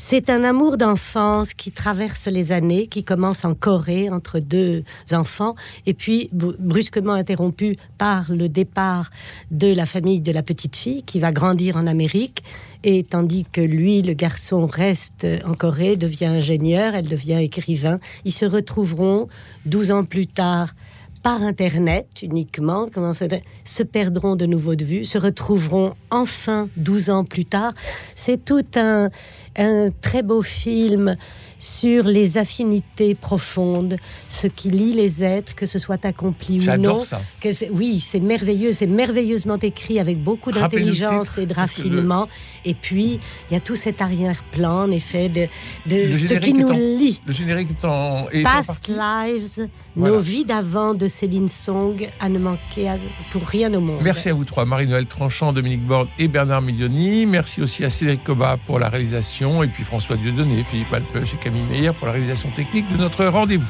C'est 0.00 0.30
un 0.30 0.44
amour 0.44 0.76
d'enfance 0.76 1.54
qui 1.54 1.72
traverse 1.72 2.28
les 2.28 2.52
années, 2.52 2.86
qui 2.86 3.02
commence 3.02 3.44
en 3.44 3.54
Corée 3.54 4.08
entre 4.10 4.38
deux 4.38 4.84
enfants, 5.10 5.56
et 5.86 5.92
puis 5.92 6.30
br- 6.32 6.54
brusquement 6.60 7.14
interrompu 7.14 7.76
par 7.98 8.30
le 8.30 8.48
départ 8.48 9.10
de 9.50 9.74
la 9.74 9.86
famille 9.86 10.20
de 10.20 10.30
la 10.30 10.44
petite 10.44 10.76
fille 10.76 11.02
qui 11.02 11.18
va 11.18 11.32
grandir 11.32 11.76
en 11.76 11.88
Amérique. 11.88 12.44
Et 12.84 13.02
tandis 13.02 13.44
que 13.52 13.60
lui, 13.60 14.02
le 14.02 14.12
garçon, 14.12 14.66
reste 14.66 15.26
en 15.44 15.54
Corée, 15.54 15.96
devient 15.96 16.26
ingénieur, 16.26 16.94
elle 16.94 17.08
devient 17.08 17.42
écrivain, 17.42 17.98
ils 18.24 18.32
se 18.32 18.44
retrouveront 18.44 19.26
12 19.66 19.90
ans 19.90 20.04
plus 20.04 20.28
tard 20.28 20.74
par 21.22 21.42
Internet 21.42 22.06
uniquement, 22.22 22.86
comment 22.92 23.12
se 23.14 23.82
perdront 23.82 24.36
de 24.36 24.46
nouveau 24.46 24.74
de 24.74 24.84
vue, 24.84 25.04
se 25.04 25.18
retrouveront 25.18 25.94
enfin 26.10 26.68
12 26.76 27.10
ans 27.10 27.24
plus 27.24 27.44
tard. 27.44 27.74
C'est 28.14 28.44
tout 28.44 28.64
un, 28.76 29.10
un 29.58 29.88
très 30.00 30.22
beau 30.22 30.42
film 30.42 31.16
sur 31.60 32.04
les 32.04 32.38
affinités 32.38 33.16
profondes, 33.16 33.96
ce 34.28 34.46
qui 34.46 34.70
lie 34.70 34.92
les 34.92 35.24
êtres, 35.24 35.56
que 35.56 35.66
ce 35.66 35.80
soit 35.80 36.04
accompli 36.06 36.54
ou 36.54 36.58
non. 36.58 36.64
J'adore 36.64 37.02
ça. 37.02 37.20
Que 37.40 37.48
oui, 37.72 37.98
c'est 37.98 38.20
merveilleux, 38.20 38.72
c'est 38.72 38.86
merveilleusement 38.86 39.56
écrit 39.60 39.98
avec 39.98 40.22
beaucoup 40.22 40.52
d'intelligence 40.52 41.36
et 41.36 41.46
de 41.46 41.54
raffinement. 41.54 42.28
Et 42.64 42.74
puis, 42.74 43.18
il 43.50 43.54
y 43.54 43.56
a 43.56 43.60
tout 43.60 43.74
cet 43.74 44.00
arrière-plan, 44.00 44.82
en 44.84 44.90
effet, 44.92 45.28
de, 45.28 45.48
ce 45.88 46.34
qui 46.34 46.52
nous 46.52 46.68
en- 46.68 46.72
lie. 46.72 47.20
Le 47.26 47.32
générique 47.32 47.70
est 47.70 47.84
en, 47.84 48.28
est 48.30 48.44
Past. 48.44 48.86
Lives, 48.88 49.68
Voilà. 49.96 50.14
nos 50.14 50.20
vies 50.20 50.44
d'avant 50.44 50.94
de 50.94 51.08
Céline 51.08 51.48
Song, 51.48 52.06
à 52.20 52.28
ne 52.28 52.38
manquer 52.38 52.92
pour 53.32 53.42
rien 53.44 53.72
au 53.74 53.80
monde. 53.80 54.00
Merci 54.04 54.28
à 54.28 54.34
vous 54.34 54.44
trois, 54.44 54.64
Marie-Noël 54.64 55.06
Tranchant, 55.06 55.52
Dominique 55.52 55.84
Borne 55.84 56.06
et 56.20 56.28
Bernard 56.28 56.62
Milioni. 56.62 57.26
Merci 57.26 57.60
aussi 57.62 57.84
à 57.84 57.90
Cédric 57.90 58.22
Cobat 58.22 58.58
pour 58.64 58.78
la 58.78 58.88
réalisation, 58.88 59.47
et 59.62 59.68
puis 59.68 59.84
François 59.84 60.16
Dieudonné, 60.16 60.62
Philippe 60.62 60.92
Alpeuch 60.92 61.34
et 61.34 61.36
Camille 61.36 61.62
Meyer 61.62 61.92
pour 61.92 62.06
la 62.06 62.12
réalisation 62.12 62.50
technique 62.50 62.90
de 62.92 62.98
notre 62.98 63.24
rendez-vous. 63.26 63.68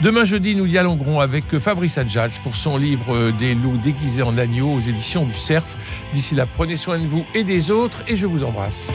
Demain 0.00 0.24
jeudi, 0.24 0.54
nous 0.54 0.66
dialoguerons 0.66 1.20
avec 1.20 1.58
Fabrice 1.58 1.98
Adjadj 1.98 2.40
pour 2.40 2.56
son 2.56 2.76
livre 2.76 3.14
euh, 3.14 3.32
Des 3.32 3.54
loups 3.54 3.78
déguisés 3.78 4.22
en 4.22 4.36
agneaux 4.38 4.74
aux 4.74 4.80
éditions 4.80 5.24
du 5.24 5.34
Cerf. 5.34 5.76
D'ici 6.12 6.34
là, 6.34 6.46
prenez 6.46 6.76
soin 6.76 6.98
de 6.98 7.06
vous 7.06 7.24
et 7.34 7.44
des 7.44 7.70
autres, 7.70 8.04
et 8.08 8.16
je 8.16 8.26
vous 8.26 8.44
embrasse. 8.44 8.88